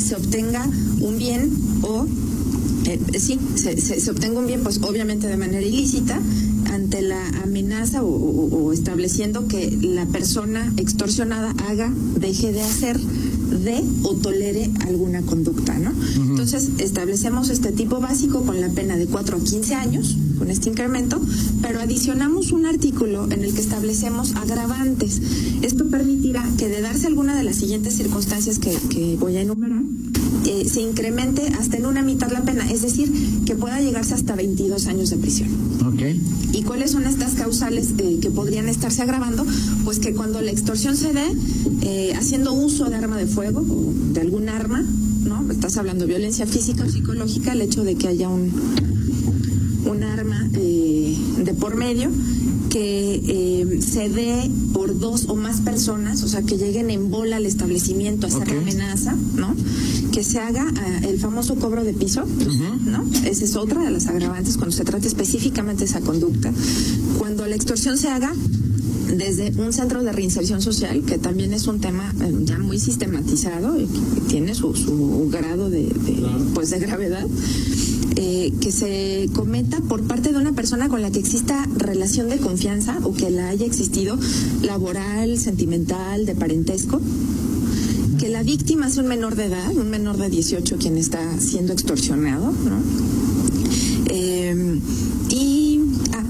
se 0.00 0.16
obtenga 0.16 0.66
un 1.00 1.18
bien 1.18 1.50
o 1.82 2.06
eh, 2.86 2.98
sí, 3.18 3.38
se, 3.56 4.10
obtenga 4.10 4.40
un 4.40 4.46
bien, 4.46 4.62
pues 4.62 4.80
obviamente 4.82 5.26
de 5.26 5.36
manera 5.36 5.64
ilícita, 5.64 6.18
ante 6.72 7.02
la 7.02 7.24
amenaza 7.44 8.02
o, 8.02 8.72
estableciendo 8.72 9.46
que 9.48 9.70
la 9.82 10.06
persona 10.06 10.72
extorsionada 10.76 11.54
haga, 11.68 11.92
deje 12.16 12.52
de 12.52 12.62
hacer, 12.62 12.98
de 13.50 13.82
o 14.02 14.14
tolere 14.14 14.70
alguna 14.80 15.22
conducta, 15.22 15.78
¿no? 15.78 15.90
Uh 15.90 15.94
-huh. 15.94 16.30
Entonces, 16.30 16.70
establecemos 16.78 17.50
este 17.50 17.72
tipo 17.72 18.00
básico 18.00 18.42
con 18.42 18.60
la 18.60 18.68
pena 18.68 18.96
de 18.96 19.06
4 19.06 19.36
a 19.36 19.40
15 19.40 19.74
años, 19.74 20.16
con 20.38 20.50
este 20.50 20.70
incremento, 20.70 21.20
pero 21.60 21.80
adicionamos 21.80 22.52
un 22.52 22.66
artículo 22.66 23.30
en 23.30 23.44
el 23.44 23.52
que 23.52 23.60
establecemos 23.60 24.34
agravantes. 24.36 25.20
Esto 25.62 25.88
permitirá 25.88 26.48
que 26.56 26.68
de 26.68 26.80
darse 26.80 27.06
alguna 27.06 27.36
de 27.36 27.44
las 27.44 27.56
siguientes 27.56 27.94
circunstancias 27.94 28.58
que, 28.58 28.76
que 28.88 29.16
voy 29.18 29.36
a 29.36 29.42
enumerar, 29.42 29.82
eh, 30.46 30.66
se 30.68 30.80
incremente 30.80 31.46
hasta 31.58 31.76
en 31.76 31.86
una 31.86 32.02
mitad 32.02 32.30
la 32.30 32.42
pena, 32.42 32.70
es 32.70 32.82
decir, 32.82 33.12
que 33.44 33.54
pueda 33.54 33.80
llegarse 33.80 34.14
hasta 34.14 34.34
22 34.34 34.86
años 34.86 35.10
de 35.10 35.16
prisión. 35.16 35.48
Okay. 35.86 36.20
¿Y 36.52 36.62
cuáles 36.62 36.90
son 36.90 37.06
estas 37.06 37.34
causales 37.34 37.94
eh, 37.98 38.18
que 38.20 38.30
podrían 38.30 38.68
estarse 38.68 39.02
agravando? 39.02 39.46
Pues 39.84 39.98
que 39.98 40.12
cuando 40.12 40.42
la 40.42 40.50
extorsión 40.50 40.96
se 40.96 41.12
dé 41.12 41.26
eh, 41.82 42.12
haciendo 42.14 42.52
uso 42.52 42.84
de 42.90 42.96
arma 42.96 43.16
de 43.16 43.26
fuego 43.26 43.60
o 43.60 43.92
de 44.12 44.20
algún 44.20 44.48
arma, 44.48 44.84
¿no? 45.24 45.50
Estás 45.50 45.78
hablando 45.78 46.04
de 46.04 46.12
violencia 46.12 46.46
física 46.46 46.84
o 46.84 46.88
psicológica, 46.88 47.52
el 47.52 47.62
hecho 47.62 47.82
de 47.82 47.94
que 47.94 48.08
haya 48.08 48.28
un, 48.28 48.52
un 49.86 50.02
arma 50.02 50.48
eh, 50.54 51.16
de 51.44 51.54
por 51.54 51.76
medio 51.76 52.10
que 52.70 53.20
eh, 53.26 53.82
se 53.82 54.08
dé 54.08 54.48
por 54.72 54.98
dos 54.98 55.26
o 55.28 55.34
más 55.34 55.60
personas, 55.60 56.22
o 56.22 56.28
sea, 56.28 56.42
que 56.42 56.56
lleguen 56.56 56.88
en 56.90 57.10
bola 57.10 57.36
al 57.36 57.46
establecimiento 57.46 58.26
a 58.26 58.28
hacer 58.28 58.42
okay. 58.42 58.58
amenaza, 58.58 59.16
¿no? 59.34 59.54
Que 60.12 60.22
se 60.22 60.38
haga 60.38 60.64
uh, 60.64 61.06
el 61.08 61.18
famoso 61.18 61.56
cobro 61.56 61.82
de 61.82 61.92
piso, 61.92 62.22
uh 62.22 62.26
-huh. 62.26 62.80
¿no? 62.82 63.04
Esa 63.26 63.44
es 63.44 63.56
otra 63.56 63.82
de 63.82 63.90
las 63.90 64.06
agravantes 64.06 64.56
cuando 64.56 64.74
se 64.74 64.84
trata 64.84 65.06
específicamente 65.08 65.80
de 65.80 65.90
esa 65.90 66.00
conducta. 66.00 66.52
Cuando 67.18 67.46
la 67.46 67.56
extorsión 67.56 67.98
se 67.98 68.08
haga 68.08 68.32
desde 69.16 69.52
un 69.60 69.72
centro 69.72 70.02
de 70.02 70.12
reinserción 70.12 70.62
social, 70.62 71.02
que 71.04 71.18
también 71.18 71.52
es 71.52 71.66
un 71.66 71.80
tema 71.80 72.14
eh, 72.20 72.32
ya 72.44 72.58
muy 72.58 72.78
sistematizado 72.78 73.80
y 73.80 73.86
que 73.86 74.20
tiene 74.28 74.54
su, 74.54 74.74
su 74.74 75.28
grado 75.30 75.70
de, 75.70 75.84
de, 75.84 76.26
pues 76.54 76.70
de 76.70 76.78
gravedad, 76.78 77.26
eh, 78.16 78.52
que 78.60 78.72
se 78.72 79.28
cometa 79.34 79.80
por 79.80 80.02
parte 80.06 80.32
de 80.32 80.38
una 80.38 80.52
persona 80.52 80.88
con 80.88 81.02
la 81.02 81.10
que 81.10 81.18
exista 81.18 81.66
relación 81.76 82.28
de 82.28 82.38
confianza 82.38 82.98
o 83.02 83.12
que 83.14 83.30
la 83.30 83.48
haya 83.48 83.66
existido 83.66 84.18
laboral, 84.62 85.38
sentimental, 85.38 86.26
de 86.26 86.34
parentesco 86.34 87.00
que 88.18 88.28
la 88.28 88.42
víctima 88.42 88.90
sea 88.90 89.02
un 89.02 89.08
menor 89.08 89.34
de 89.34 89.46
edad, 89.46 89.74
un 89.74 89.88
menor 89.88 90.18
de 90.18 90.28
18 90.28 90.76
quien 90.76 90.98
está 90.98 91.40
siendo 91.40 91.72
extorsionado, 91.72 92.52
¿no? 92.52 92.82
Eh, 94.10 94.78
y, 95.30 95.69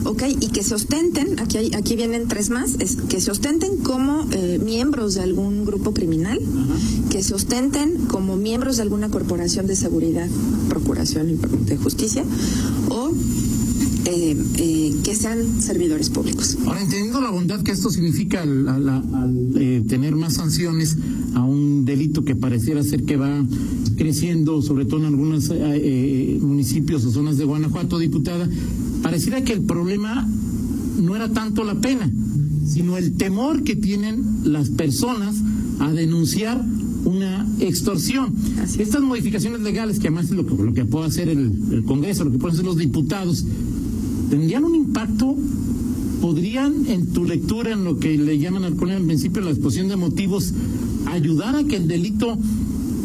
ok, 0.05 0.23
y 0.41 0.49
que 0.49 0.63
se 0.63 0.75
ostenten, 0.75 1.39
aquí, 1.41 1.59
hay, 1.59 1.75
aquí 1.75 1.97
vienen 1.97 2.29
tres 2.29 2.51
más, 2.51 2.75
es 2.79 2.97
que 2.97 3.21
se 3.21 3.31
ostenten 3.31 3.79
como 3.79 4.27
eh, 4.33 4.59
miembros 4.63 5.15
de 5.15 5.23
algún 5.23 5.65
grupo 5.65 5.93
criminal, 5.93 6.39
uh 6.39 6.43
-huh. 6.43 7.09
que 7.09 7.23
se 7.23 7.35
ostenten 7.35 8.07
como 8.07 8.37
miembros 8.37 8.77
de 8.77 8.83
alguna 8.83 9.11
corporación 9.11 9.67
de 9.67 9.77
seguridad, 9.77 10.29
procuración 10.69 11.39
de 11.67 11.77
justicia, 11.77 12.25
o 12.89 13.11
eh, 14.11 14.37
eh, 14.57 14.95
que 15.05 15.15
sean 15.15 15.63
servidores 15.63 16.11
públicos. 16.11 16.57
Ahora, 16.67 16.83
entendiendo 16.83 17.21
la 17.21 17.31
bondad 17.31 17.63
que 17.63 17.73
esto 17.73 17.91
significa 17.91 18.43
al, 18.43 18.69
al, 18.69 18.89
al 18.89 19.53
eh, 19.57 19.85
tener 19.89 20.17
más 20.17 20.35
sanciones 20.35 20.97
a 21.35 21.45
un 21.45 21.85
delito 21.85 22.25
que 22.25 22.35
pareciera 22.35 22.83
ser 22.83 23.05
que 23.05 23.17
va 23.17 23.45
creciendo, 23.97 24.63
sobre 24.63 24.85
todo 24.85 25.01
en 25.01 25.07
algunos 25.07 25.51
municipios 26.41 27.05
o 27.05 27.11
zonas 27.11 27.39
de 27.39 27.45
Guanajuato, 27.45 27.99
diputada, 27.99 28.49
pareciera 29.03 29.45
que 29.45 29.53
el 29.53 29.63
problema 29.63 30.27
no 31.01 31.15
era 31.15 31.29
tanto 31.33 31.65
la 31.65 31.75
pena, 31.81 32.11
sino 32.67 32.97
el 32.97 33.13
temor 33.13 33.63
que 33.63 33.77
tienen 33.77 34.25
las 34.45 34.71
personas 34.71 35.37
a 35.79 35.93
denunciar 35.93 36.65
una 37.05 37.47
extorsión. 37.61 38.35
Estas 38.79 39.03
modificaciones 39.03 39.61
legales, 39.61 39.99
que 39.99 40.09
además 40.09 40.27
es 40.27 40.33
lo 40.33 40.47
que, 40.47 40.55
lo 40.63 40.73
que 40.73 40.85
puede 40.85 41.07
hacer 41.07 41.29
el, 41.29 41.53
el 41.73 41.85
Congreso, 41.85 42.25
lo 42.25 42.33
que 42.33 42.39
pueden 42.39 42.55
hacer 42.55 42.67
los 42.67 42.77
diputados, 42.77 43.45
tendrían 44.31 44.65
un 44.65 44.75
impacto 44.75 45.37
podrían, 46.21 46.87
en 46.87 47.13
tu 47.13 47.25
lectura, 47.25 47.73
en 47.73 47.85
lo 47.85 47.99
que 47.99 48.17
le 48.17 48.39
llaman 48.39 48.65
al 48.65 48.73
al 48.73 49.03
principio 49.03 49.43
la 49.43 49.51
exposición 49.51 49.89
de 49.89 49.97
motivos, 49.97 50.53
ayudar 51.07 51.57
a 51.57 51.65
que 51.65 51.77
el 51.77 51.89
delito 51.89 52.39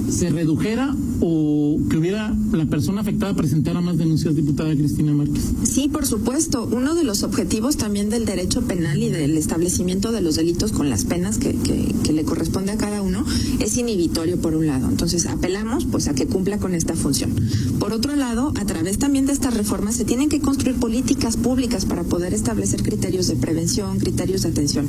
se 0.10 0.29
redujera 0.29 0.94
o 1.22 1.79
que 1.89 1.98
hubiera 1.98 2.36
la 2.51 2.65
persona 2.65 3.01
afectada 3.01 3.34
presentara 3.36 3.81
más 3.81 3.98
denuncias, 3.98 4.36
diputada 4.36 4.75
Cristina 4.75 5.13
Márquez? 5.13 5.43
Sí, 5.63 5.89
por 5.89 6.05
supuesto. 6.05 6.67
Uno 6.72 6.95
de 6.95 7.03
los 7.03 7.24
objetivos 7.24 7.77
también 7.77 8.10
del 8.10 8.25
derecho 8.25 8.62
penal 8.62 9.01
y 9.01 9.10
del 9.10 9.38
establecimiento 9.38 10.12
de 10.12 10.22
los 10.22 10.36
delitos 10.36 10.72
con 10.72 10.89
las 10.89 11.05
penas 11.05 11.38
que, 11.38 11.55
que, 11.55 12.13
le 12.13 12.24
corresponde 12.24 12.72
a 12.72 12.77
cada 12.77 13.01
uno 13.01 13.25
es 13.60 13.77
inhibitorio 13.77 14.39
por 14.39 14.55
un 14.55 14.67
lado. 14.67 14.88
Entonces 14.88 15.25
apelamos 15.25 15.86
pues 15.86 16.07
a 16.07 16.15
que 16.15 16.27
cumpla 16.27 16.60
con 16.60 16.74
esta 16.74 16.95
función. 16.95 17.36
Por 17.79 17.91
otro 17.91 18.15
lado, 18.15 18.53
a 18.60 18.65
través 18.65 18.98
también 18.98 19.25
de 19.25 19.34
estas 19.34 19.53
reformas 19.53 19.95
se 19.95 20.05
tienen 20.05 20.29
que 20.29 20.39
construir 20.39 20.77
políticas 20.77 21.36
públicas 21.36 21.86
para 21.86 22.03
poder 22.03 22.34
establecer 22.34 22.84
criterios 22.84 23.27
de 23.27 23.36
prevención, 23.36 24.00
criterios 24.00 24.43
de 24.43 24.50
atención. 24.50 24.88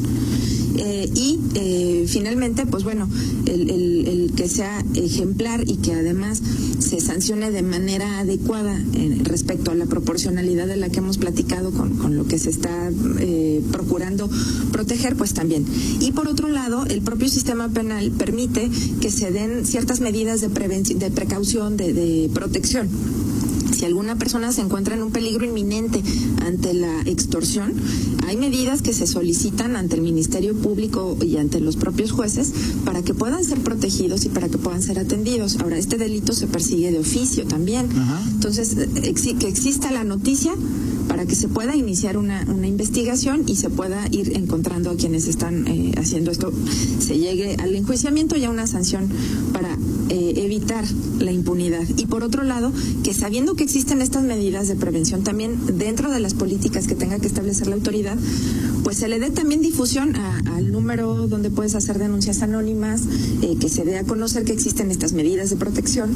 Eh, 0.79 1.11
y 1.15 1.41
eh, 1.55 2.05
finalmente, 2.07 2.67
pues 2.67 2.85
bueno, 2.85 3.09
el, 3.47 3.71
el 3.71 4.33
que 4.37 4.49
sea 4.49 4.85
ejemplar 4.95 5.65
y 5.67 5.77
que 5.77 5.93
además 5.93 6.16
se 6.79 7.01
sancione 7.01 7.51
de 7.51 7.63
manera 7.63 8.19
adecuada 8.19 8.79
eh, 8.95 9.21
respecto 9.25 9.71
a 9.71 9.75
la 9.75 9.87
proporcionalidad 9.87 10.67
de 10.67 10.77
la 10.77 10.89
que 10.89 10.99
hemos 10.99 11.19
platicado 11.19 11.71
con, 11.71 11.97
con 11.97 12.17
lo 12.17 12.27
que 12.27 12.39
se 12.39 12.51
está 12.51 12.91
eh, 13.21 13.63
procurando 13.73 14.29
proteger, 14.73 15.17
pues 15.17 15.35
también. 15.35 15.65
Y 16.01 16.13
por 16.13 16.29
otro 16.29 16.49
lado, 16.49 16.85
el 16.87 17.03
propio 17.03 17.29
sistema 17.29 17.69
penal 17.69 18.11
permite 18.13 18.71
que 19.01 19.11
se 19.11 19.31
den 19.31 19.67
ciertas 19.67 20.01
medidas 20.01 20.41
de, 20.41 20.49
de 20.49 21.11
precaución, 21.11 21.77
de, 21.77 21.93
de 21.93 22.31
protección 22.33 22.89
si 23.77 23.85
alguna 23.85 24.17
persona 24.17 24.53
se 24.53 24.63
encuentra 24.63 24.95
en 24.95 25.03
un 25.03 25.13
peligro 25.13 25.45
inminente 25.45 26.03
ante 26.45 26.73
la 26.73 27.03
extorsión, 27.03 27.75
hay 28.27 28.37
medidas 28.39 28.81
que 28.81 28.95
se 28.95 29.07
solicitan 29.07 29.77
ante 29.77 29.97
el 29.97 30.03
Ministerio 30.03 30.57
Público 30.57 31.17
y 31.21 31.37
ante 31.37 31.61
los 31.61 31.77
propios 31.77 32.11
jueces 32.11 32.53
para 32.85 33.03
que 33.03 33.13
puedan 33.13 33.45
ser 33.45 33.59
protegidos 33.61 34.25
y 34.25 34.31
para 34.31 34.49
que 34.49 34.57
puedan 34.57 34.83
ser 34.83 34.99
atendidos. 34.99 35.59
Ahora, 35.59 35.77
este 35.77 35.99
delito 35.99 36.33
se 36.33 36.47
persigue 36.47 36.91
de 36.91 36.99
oficio 36.99 37.47
también. 37.47 37.89
Entonces, 38.33 38.75
que 39.39 39.49
exista 39.49 39.91
la 39.91 40.05
noticia 40.05 40.55
para 41.09 41.27
que 41.27 41.35
se 41.35 41.49
pueda 41.49 41.77
iniciar 41.77 42.17
una, 42.17 42.45
una 42.49 42.67
investigación 42.67 43.45
y 43.47 43.57
se 43.57 43.71
pueda 43.71 44.07
ir 44.11 44.37
encontrando 44.37 44.91
a 44.91 44.97
quienes 44.97 45.27
están 45.27 45.67
eh, 45.67 45.93
haciendo 45.97 46.31
esto, 46.31 46.53
se 46.99 47.19
llegue 47.19 47.57
al 47.59 47.75
enjuiciamiento 47.75 48.37
y 48.37 48.45
a 48.45 48.51
una 48.51 48.67
sanción 48.67 49.09
para 49.53 49.77
eh, 50.09 50.35
evitar 50.37 50.85
la 51.19 51.33
impunidad. 51.33 51.83
Y 51.97 52.07
por 52.07 52.23
otro 52.23 52.45
lado, 52.45 52.73
que 53.03 53.13
sabiendo 53.15 53.55
que 53.55 53.65
existen 53.65 54.03
estas 54.03 54.23
medidas 54.23 54.69
de 54.69 54.77
prevención 54.77 55.25
también 55.25 55.79
dentro 55.79 56.11
de 56.11 56.21
las 56.21 56.35
políticas 56.35 56.87
que 56.87 56.95
tenga 56.95 57.19
que 57.19 57.27
establecer 57.27 57.67
la 57.67 57.75
autoridad, 57.75 58.17
pues 58.85 58.99
se 58.99 59.09
le 59.09 59.19
dé 59.19 59.31
también 59.31 59.63
difusión 59.63 60.15
al 60.17 60.71
número 60.71 61.27
donde 61.27 61.51
puedes 61.51 61.75
hacer 61.75 61.99
denuncias 61.99 62.43
anónimas, 62.43 63.03
eh, 63.43 63.57
que 63.61 63.69
se 63.69 63.85
dé 63.85 63.99
a 63.99 64.05
conocer 64.05 64.45
que 64.45 64.53
existen 64.53 64.91
estas 64.91 65.13
medidas 65.13 65.51
de 65.51 65.57
protección 65.57 66.11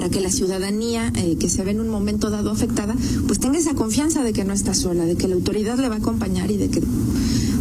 para 0.00 0.10
que 0.10 0.22
la 0.22 0.30
ciudadanía 0.30 1.12
eh, 1.14 1.36
que 1.38 1.50
se 1.50 1.62
ve 1.62 1.72
en 1.72 1.80
un 1.80 1.90
momento 1.90 2.30
dado 2.30 2.50
afectada, 2.50 2.96
pues 3.26 3.38
tenga 3.38 3.58
esa 3.58 3.74
confianza 3.74 4.22
de 4.22 4.32
que 4.32 4.46
no 4.46 4.54
está 4.54 4.72
sola, 4.72 5.04
de 5.04 5.14
que 5.14 5.28
la 5.28 5.34
autoridad 5.34 5.78
le 5.78 5.90
va 5.90 5.96
a 5.96 5.98
acompañar 5.98 6.50
y 6.50 6.56
de 6.56 6.70
que 6.70 6.80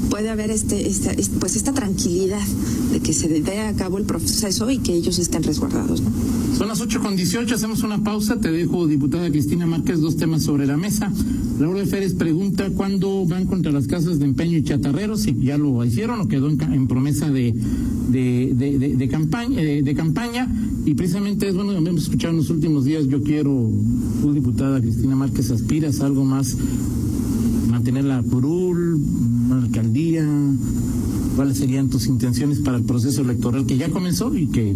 puede 0.10 0.30
haber 0.30 0.50
este, 0.50 0.88
esta, 0.88 1.12
pues 1.42 1.58
esta 1.58 1.74
tranquilidad 1.74 2.48
de 2.94 3.02
que 3.02 3.12
se 3.12 3.28
dé 3.28 3.60
a 3.60 3.74
cabo 3.74 3.98
el 3.98 4.06
proceso 4.06 4.72
y 4.72 4.78
que 4.78 4.94
ellos 4.94 5.20
estén 5.20 5.44
resguardados. 5.44 6.02
Son 6.58 6.70
las 6.70 6.80
8 6.80 7.02
con 7.02 7.18
18, 7.18 7.56
hacemos 7.56 7.84
una 7.84 8.06
pausa. 8.06 8.40
Te 8.40 8.54
dejo, 8.54 8.88
diputada 8.88 9.30
Cristina 9.30 9.66
Márquez, 9.66 10.00
dos 10.00 10.16
temas 10.16 10.42
sobre 10.42 10.66
la 10.66 10.78
mesa. 10.78 11.12
Laura 11.60 11.86
Férez 11.86 12.14
pregunta 12.14 12.70
cuándo 12.70 13.26
van 13.26 13.48
contra 13.48 13.74
las 13.74 13.86
casas 13.86 14.18
de 14.18 14.24
empeño 14.24 14.58
y 14.58 14.64
chatarreros, 14.64 15.24
si 15.24 15.36
ya 15.42 15.58
lo 15.58 15.84
hicieron 15.84 16.22
o 16.22 16.28
quedó 16.30 16.48
en, 16.48 16.88
promesa 16.88 17.30
de, 17.30 17.54
de, 18.10 18.96
de, 18.98 19.08
campaña, 19.08 19.62
eh, 19.62 19.82
de 19.82 19.96
campaña. 19.96 20.48
Y 20.86 20.94
precisamente 20.94 21.48
es 21.48 21.56
bueno, 21.56 21.72
hemos 21.74 22.04
escuchado 22.04 22.32
en 22.32 22.38
los 22.38 22.50
últimos 22.50 22.86
días, 22.86 23.08
yo 23.08 23.22
quiero, 23.22 23.70
tu 24.22 24.34
diputada 24.34 24.82
Cristina 24.82 25.16
Márquez, 25.16 25.52
aspiras 25.52 26.02
a 26.02 26.08
algo 26.08 26.26
más, 26.26 26.58
mantener 27.70 28.06
la 28.06 28.24
curul, 28.24 29.00
alcaldía, 29.52 30.28
cuáles 31.40 31.60
serían 31.60 31.90
tus 31.90 32.08
intenciones 32.08 32.60
para 32.60 32.76
el 32.76 32.84
proceso 32.84 33.22
electoral 33.22 33.66
que 33.66 33.78
ya 33.78 33.90
comenzó 33.90 34.38
y 34.38 34.48
que 34.48 34.76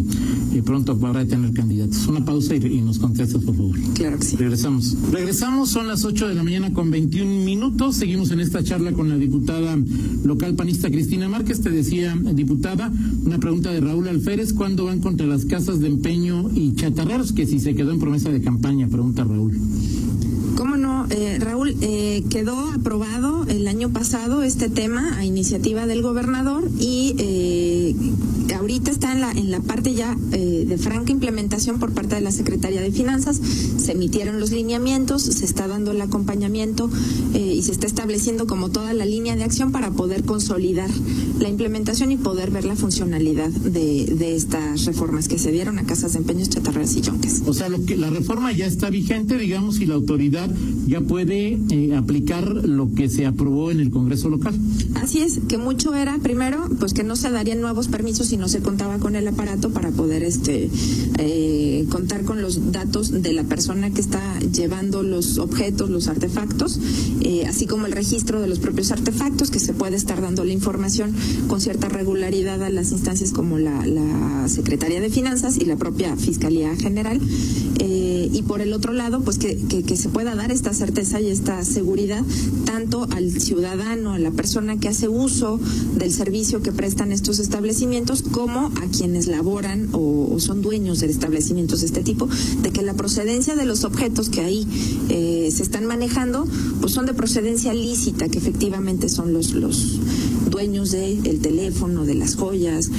pronto 0.64 0.98
va 0.98 1.10
a 1.10 1.26
tener 1.26 1.52
candidatos. 1.52 2.06
Una 2.06 2.24
pausa 2.24 2.56
y, 2.56 2.80
nos 2.80 2.98
contestas, 2.98 3.44
por 3.44 3.54
favor. 3.54 3.78
Claro 3.92 4.18
que 4.18 4.24
sí. 4.24 4.36
Regresamos. 4.36 4.96
Regresamos, 5.12 5.68
son 5.68 5.88
las 5.88 6.06
8 6.06 6.26
de 6.26 6.34
la 6.34 6.42
mañana 6.42 6.72
con 6.72 6.90
21 6.90 7.44
minutos. 7.44 7.96
Seguimos 7.96 8.30
en 8.30 8.40
esta 8.40 8.64
charla 8.64 8.92
con 8.92 9.10
la 9.10 9.18
diputada 9.18 9.76
local 10.24 10.54
panista 10.54 10.90
Cristina 10.90 11.28
Márquez. 11.28 11.60
Te 11.60 11.68
decía, 11.68 12.16
diputada, 12.32 12.90
una 13.26 13.38
pregunta 13.38 13.70
de 13.70 13.80
Raúl 13.80 14.08
Alférez. 14.08 14.54
¿Cuándo 14.54 14.86
van 14.86 15.00
contra 15.00 15.26
las 15.26 15.44
casas 15.44 15.80
de 15.80 15.88
empeño 15.88 16.48
y 16.54 16.74
chatarreros? 16.76 17.34
Que 17.34 17.44
si 17.44 17.60
se 17.60 17.74
quedó 17.74 17.90
en 17.90 17.98
promesa 17.98 18.30
de 18.30 18.40
campaña, 18.40 18.88
pregunta 18.88 19.22
Raúl. 19.22 19.52
¿Cómo 20.56 20.76
no? 20.76 21.06
Eh, 21.10 21.38
Raúl, 21.40 21.76
eh, 21.80 22.22
quedó 22.30 22.56
aprobado 22.70 23.44
el 23.48 23.66
año 23.66 23.90
pasado 23.90 24.42
este 24.42 24.68
tema 24.68 25.16
a 25.18 25.24
iniciativa 25.24 25.86
del 25.86 26.00
gobernador 26.02 26.68
y 26.78 27.14
eh, 27.18 27.94
ahorita 28.54 28.90
está 28.90 29.12
en 29.12 29.20
la, 29.20 29.30
en 29.32 29.50
la 29.50 29.60
parte 29.60 29.94
ya 29.94 30.16
eh, 30.32 30.64
de 30.66 30.78
franca 30.78 31.12
implementación 31.12 31.78
por 31.78 31.92
parte 31.92 32.14
de 32.14 32.20
la 32.20 32.32
Secretaría 32.32 32.80
de 32.80 32.92
Finanzas. 32.92 33.38
Se 33.76 33.92
emitieron 33.92 34.40
los 34.40 34.52
lineamientos, 34.52 35.22
se 35.22 35.44
está 35.44 35.68
dando 35.68 35.90
el 35.90 36.00
acompañamiento 36.00 36.88
eh, 37.34 37.43
y 37.54 37.62
se 37.62 37.72
está 37.72 37.86
estableciendo 37.86 38.46
como 38.46 38.70
toda 38.70 38.92
la 38.92 39.04
línea 39.04 39.36
de 39.36 39.44
acción 39.44 39.72
para 39.72 39.90
poder 39.90 40.24
consolidar 40.24 40.90
la 41.40 41.48
implementación 41.48 42.12
y 42.12 42.16
poder 42.16 42.50
ver 42.50 42.64
la 42.64 42.76
funcionalidad 42.76 43.50
de, 43.50 44.06
de 44.06 44.36
estas 44.36 44.84
reformas 44.84 45.28
que 45.28 45.38
se 45.38 45.52
dieron 45.52 45.78
a 45.78 45.84
casas 45.84 46.12
de 46.12 46.18
empeños, 46.18 46.48
chatarras 46.48 46.96
y 46.96 47.00
yonques. 47.00 47.42
O 47.46 47.54
sea, 47.54 47.68
lo 47.68 47.84
que, 47.84 47.96
la 47.96 48.10
reforma 48.10 48.52
ya 48.52 48.66
está 48.66 48.90
vigente, 48.90 49.36
digamos, 49.36 49.80
y 49.80 49.86
la 49.86 49.94
autoridad 49.94 50.50
ya 50.86 51.00
puede 51.00 51.58
eh, 51.70 51.94
aplicar 51.96 52.48
lo 52.48 52.92
que 52.92 53.08
se 53.08 53.26
aprobó 53.26 53.70
en 53.70 53.80
el 53.80 53.90
Congreso 53.90 54.28
local. 54.28 54.54
Así 54.94 55.20
es, 55.20 55.40
que 55.48 55.58
mucho 55.58 55.94
era, 55.94 56.18
primero, 56.18 56.68
pues 56.78 56.92
que 56.92 57.02
no 57.04 57.16
se 57.16 57.30
darían 57.30 57.60
nuevos 57.60 57.88
permisos, 57.88 58.28
sino 58.28 58.48
se 58.48 58.60
contaba 58.60 58.98
con 58.98 59.16
el 59.16 59.26
aparato 59.28 59.70
para 59.70 59.90
poder 59.90 60.22
este 60.22 60.70
eh, 61.18 61.86
contar 61.90 62.24
con 62.24 62.42
los 62.42 62.72
datos 62.72 63.22
de 63.22 63.32
la 63.32 63.44
persona 63.44 63.90
que 63.90 64.00
está 64.00 64.38
llevando 64.40 65.02
los 65.02 65.38
objetos, 65.38 65.90
los 65.90 66.08
artefactos, 66.08 66.80
eh, 67.20 67.43
así 67.46 67.66
como 67.66 67.86
el 67.86 67.92
registro 67.92 68.40
de 68.40 68.48
los 68.48 68.58
propios 68.58 68.90
artefactos, 68.92 69.50
que 69.50 69.58
se 69.58 69.72
puede 69.72 69.96
estar 69.96 70.20
dando 70.20 70.44
la 70.44 70.52
información 70.52 71.14
con 71.48 71.60
cierta 71.60 71.88
regularidad 71.88 72.62
a 72.62 72.70
las 72.70 72.92
instancias 72.92 73.32
como 73.32 73.58
la, 73.58 73.74
Secretaría 74.48 75.00
de 75.00 75.08
Finanzas 75.08 75.56
y 75.56 75.64
la 75.64 75.76
propia 75.76 76.16
Fiscalía 76.16 76.76
General. 76.76 77.18
Eh, 77.78 78.13
y 78.32 78.42
por 78.42 78.60
el 78.60 78.72
otro 78.72 78.92
lado, 78.92 79.20
pues 79.20 79.38
que, 79.38 79.56
que, 79.56 79.96
se 79.96 80.08
pueda 80.08 80.34
dar 80.34 80.50
esta 80.50 80.74
certeza 80.74 81.20
y 81.20 81.28
esta 81.28 81.64
seguridad 81.64 82.22
tanto 82.64 83.06
al 83.10 83.30
ciudadano, 83.40 84.12
a 84.12 84.18
la 84.18 84.30
persona 84.30 84.78
que 84.78 84.88
hace 84.88 85.08
uso 85.08 85.60
del 85.96 86.12
servicio 86.12 86.62
que 86.62 86.72
prestan 86.72 87.12
estos 87.12 87.38
establecimientos, 87.38 88.22
como 88.22 88.66
a 88.66 88.86
quienes 88.96 89.26
laboran 89.26 89.88
o, 89.92 90.36
son 90.38 90.62
dueños 90.62 91.00
de 91.00 91.06
establecimientos 91.06 91.80
de 91.80 91.86
este 91.86 92.02
tipo, 92.02 92.28
de 92.62 92.70
que 92.70 92.82
la 92.82 92.94
procedencia 92.94 93.54
de 93.54 93.64
los 93.64 93.84
objetos 93.84 94.28
que 94.28 94.40
ahí 94.40 94.66
eh, 95.08 95.50
se 95.52 95.62
están 95.62 95.86
manejando, 95.86 96.46
pues 96.80 96.92
son 96.92 97.06
de 97.06 97.14
procedencia 97.14 97.72
lícita, 97.72 98.28
que 98.28 98.38
efectivamente 98.38 99.08
son 99.08 99.32
los, 99.32 99.52
los 99.52 99.98
dueños 100.50 100.90
del 100.90 101.40
teléfono, 101.40 102.04
de 102.04 102.14
las 102.14 102.36
joyas, 102.36 102.90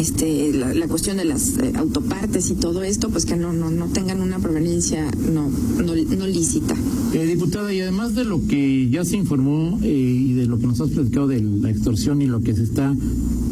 este, 0.00 0.52
la, 0.52 0.88
cuestión 0.88 1.18
de 1.18 1.26
las 1.26 1.58
eh, 1.58 1.72
autopartes 1.76 2.50
y 2.50 2.54
todo 2.54 2.82
esto, 2.82 3.10
pues 3.10 3.26
que 3.26 3.36
no, 3.36 3.52
no, 3.52 3.70
no 3.70 3.86
tengan 3.88 4.20
una 4.20 4.38
proveniencia 4.38 5.10
no, 5.30 5.50
no, 5.84 6.26
lícita. 6.26 6.74
Eh, 7.12 7.26
diputada, 7.26 7.72
y 7.72 7.80
además 7.80 8.14
de 8.14 8.24
lo 8.24 8.46
que 8.46 8.88
ya 8.88 9.04
se 9.04 9.16
informó 9.16 9.78
eh, 9.82 9.88
y 9.88 10.32
de 10.32 10.46
lo 10.46 10.58
que 10.58 10.66
nos 10.66 10.80
has 10.80 10.90
platicado 10.90 11.28
de 11.28 11.42
la 11.42 11.70
extorsión 11.70 12.22
y 12.22 12.26
lo 12.26 12.40
que 12.40 12.54
se 12.54 12.62
está 12.62 12.96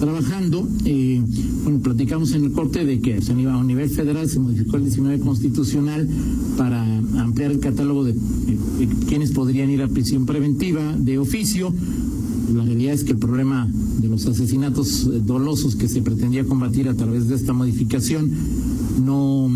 trabajando, 0.00 0.66
eh, 0.86 1.22
bueno, 1.64 1.80
platicamos 1.80 2.32
en 2.32 2.44
el 2.44 2.52
corte 2.52 2.86
de 2.86 3.00
que 3.00 3.18
a 3.18 3.62
nivel 3.62 3.90
federal 3.90 4.28
se 4.28 4.38
modificó 4.38 4.76
el 4.76 4.84
19 4.84 5.18
constitucional 5.20 6.08
para 6.56 6.82
ampliar 7.18 7.50
el 7.50 7.60
catálogo 7.60 8.04
de 8.04 8.14
quienes 9.06 9.32
podrían 9.32 9.68
ir 9.70 9.82
a 9.82 9.88
prisión 9.88 10.24
preventiva 10.24 10.94
de 10.96 11.18
oficio 11.18 11.74
la 12.54 12.64
realidad 12.64 12.94
es 12.94 13.04
que 13.04 13.12
el 13.12 13.18
problema 13.18 13.68
de 14.00 14.08
los 14.08 14.26
asesinatos 14.26 15.04
eh, 15.04 15.20
dolosos 15.24 15.76
que 15.76 15.88
se 15.88 16.02
pretendía 16.02 16.44
combatir 16.44 16.88
a 16.88 16.94
través 16.94 17.28
de 17.28 17.34
esta 17.34 17.52
modificación 17.52 18.30
no, 19.04 19.50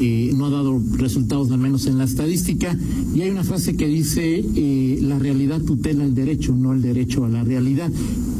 eh, 0.00 0.32
no 0.34 0.46
ha 0.46 0.50
dado 0.50 0.80
resultados, 0.96 1.50
al 1.50 1.58
menos 1.58 1.86
en 1.86 1.98
la 1.98 2.04
estadística. 2.04 2.76
Y 3.14 3.22
hay 3.22 3.30
una 3.30 3.44
frase 3.44 3.76
que 3.76 3.86
dice, 3.86 4.44
eh, 4.54 4.98
la 5.02 5.18
realidad 5.18 5.60
tutela 5.62 6.04
el 6.04 6.14
derecho, 6.14 6.54
no 6.54 6.72
el 6.72 6.82
derecho 6.82 7.24
a 7.24 7.28
la 7.28 7.44
realidad. 7.44 7.90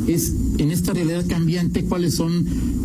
Es 0.06 0.34
en 0.58 0.70
esta 0.70 0.92
realidad 0.92 1.24
cambiante 1.26 1.84
cuáles 1.84 2.14
son 2.14 2.44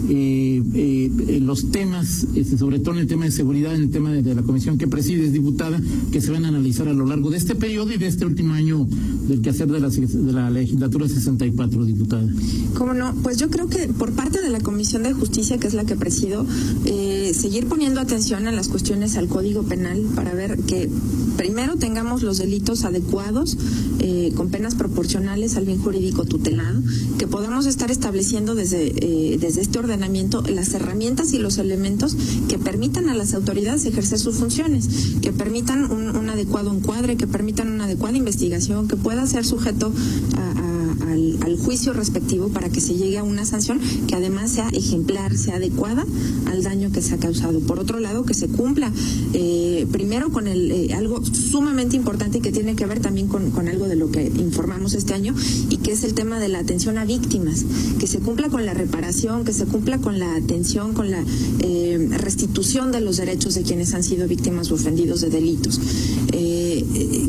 eh, 0.10 0.64
eh, 0.74 1.40
los 1.42 1.70
temas, 1.72 2.26
este, 2.36 2.58
sobre 2.58 2.80
todo 2.80 2.96
en 2.96 3.02
el 3.02 3.08
tema 3.08 3.26
de 3.26 3.32
seguridad, 3.32 3.76
en 3.76 3.84
el 3.84 3.92
tema 3.92 4.12
de, 4.12 4.36
la 4.36 4.42
comisión 4.42 4.78
que 4.78 4.88
presides, 4.88 5.34
diputada, 5.34 5.80
que 6.12 6.22
se 6.22 6.32
van 6.32 6.46
a 6.46 6.48
analizar 6.48 6.88
a 6.88 6.94
lo 6.94 7.06
largo 7.06 7.30
de 7.30 7.38
este 7.38 7.56
periodo 7.56 7.92
y 7.94 7.98
de 7.98 8.08
este 8.08 8.26
último 8.26 8.54
año 8.54 8.88
del 9.28 9.42
quehacer 9.42 9.68
de 9.68 9.80
la, 9.80 9.90
de 9.90 10.34
la 10.34 10.50
legislatura 10.50 11.08
64, 11.08 11.86
diputada. 11.86 12.28
¿Cómo 12.76 12.94
no? 12.94 13.14
Pues 13.22 13.38
yo 13.38 13.50
creo 13.50 13.68
que 13.68 13.88
por 13.88 14.14
parte 14.14 14.42
de 14.42 14.50
la 14.50 14.60
Comisión 14.60 15.04
de 15.04 15.14
Justicia, 15.14 15.58
que 15.58 15.68
es 15.68 15.74
la 15.74 15.86
que 15.86 15.96
presido, 15.96 16.46
eh, 16.86 17.32
seguir 17.36 17.68
poniendo 17.68 18.00
atención 18.02 18.48
a 18.48 18.52
las 18.52 18.68
cuestiones 18.68 19.16
al 19.18 19.28
Código 19.28 19.64
Penal 19.64 20.02
para 20.16 20.34
ver 20.34 20.58
que 20.60 20.90
primero 21.38 21.76
tengamos 21.76 22.24
los 22.24 22.38
delitos 22.38 22.84
adecuados, 22.84 23.58
eh, 24.00 24.32
con 24.36 24.50
penas 24.50 24.76
proporcionales 24.76 25.56
al 25.56 25.66
bien 25.66 25.80
jurídico 25.80 26.26
tutelado, 26.26 26.82
que 27.18 27.28
podamos 27.28 27.66
estar 27.66 27.92
estableciendo 27.92 28.56
desde, 28.56 28.94
eh, 28.98 29.38
desde 29.40 29.62
este 29.62 29.80
las 30.00 30.74
herramientas 30.74 31.34
y 31.34 31.40
los 31.40 31.58
elementos 31.58 32.16
que 32.48 32.58
permitan 32.58 33.10
a 33.10 33.16
las 33.16 33.34
autoridades 33.34 33.86
ejercer 33.86 34.20
sus 34.20 34.38
funciones, 34.38 34.88
que 35.22 35.32
permitan 35.32 35.92
un 35.92 36.29
adecuado 36.40 36.74
encuadre, 36.74 37.18
que 37.18 37.28
permitan 37.28 37.72
una 37.72 37.86
adecuada 37.86 38.18
investigación, 38.18 38.88
que 38.88 38.96
pueda 38.96 39.28
ser 39.28 39.46
sujeto 39.46 39.92
a 40.38 40.70
al, 41.12 41.58
juicio 41.60 41.94
respectivo 41.94 42.50
para 42.50 42.70
que 42.70 42.82
se 42.82 42.96
llegue 42.96 43.18
a 43.18 43.24
una 43.24 43.46
sanción 43.46 43.80
que 44.08 44.16
además 44.16 44.52
sea 44.52 44.70
ejemplar, 44.70 45.38
sea 45.38 45.56
adecuada 45.56 46.06
al 46.46 46.64
daño 46.64 46.92
que 46.92 47.02
se 47.02 47.16
ha 47.16 47.18
causado. 47.18 47.60
Por 47.60 47.80
otro 47.80 48.00
lado, 48.00 48.24
que 48.24 48.34
se 48.34 48.48
cumpla 48.48 48.92
eh, 49.34 49.86
primero 49.92 50.32
con 50.32 50.48
el, 50.48 50.72
eh, 50.72 50.94
algo 50.94 51.24
sumamente 51.26 51.96
importante 51.96 52.40
que 52.40 52.52
tiene 52.52 52.76
que 52.76 52.86
ver 52.86 53.00
también 53.00 53.28
con, 53.28 53.52
con, 53.52 53.68
algo 53.68 53.88
de 53.88 53.96
lo 53.96 54.10
que 54.10 54.26
informamos 54.26 54.94
este 54.94 55.14
año 55.14 55.36
y 55.70 55.78
que 55.78 55.92
es 55.92 56.04
el 56.04 56.14
tema 56.14 56.40
de 56.40 56.48
la 56.48 56.60
atención 56.60 56.98
a 56.98 57.06
víctimas, 57.06 57.66
que 58.00 58.08
se 58.08 58.20
cumpla 58.20 58.50
con 58.50 58.66
la 58.66 58.74
reparación, 58.74 59.44
que 59.44 59.54
se 59.54 59.66
cumpla 59.66 60.00
con 60.00 60.18
la 60.18 60.36
atención, 60.36 60.94
con 60.94 61.12
la 61.12 61.24
eh, 61.60 62.10
restitución 62.12 62.92
de 62.92 63.02
los 63.02 63.18
derechos 63.18 63.56
de 63.56 63.64
quienes 63.64 63.94
han 63.94 64.04
sido 64.04 64.28
víctimas 64.28 64.72
o 64.72 64.76
ofendidos 64.76 65.22
de 65.22 65.30
delitos. 65.30 65.80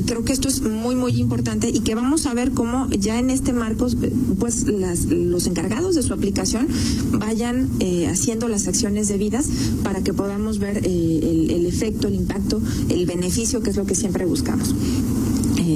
Creo 0.07 0.25
que 0.25 0.33
esto 0.33 0.49
es 0.49 0.63
muy, 0.63 0.95
muy 0.95 1.19
importante 1.21 1.69
y 1.69 1.81
que 1.81 1.95
vamos 1.95 2.27
a 2.27 2.35
ver 2.35 2.53
cómo 2.53 2.89
ya 2.91 3.19
en 3.19 3.31
este 3.31 3.53
marcos, 3.53 3.97
pues 4.39 4.65
las, 4.65 5.07
los 5.07 5.47
encargados 5.47 5.95
de 5.95 6.03
su 6.03 6.13
aplicación 6.13 6.69
vayan 7.13 7.69
eh, 7.81 8.09
haciendo 8.09 8.49
las 8.49 8.69
acciones 8.69 9.09
debidas 9.09 9.49
para 9.83 10.03
que 10.03 10.13
podamos 10.13 10.59
ver 10.59 10.79
eh, 10.79 11.21
el, 11.23 11.51
el 11.51 11.67
efecto, 11.67 12.09
el 12.09 12.15
impacto, 12.15 12.61
el 12.89 13.07
beneficio, 13.07 13.63
que 13.63 13.71
es 13.71 13.77
lo 13.77 13.87
que 13.87 13.95
siempre 13.95 14.27
buscamos. 14.27 14.75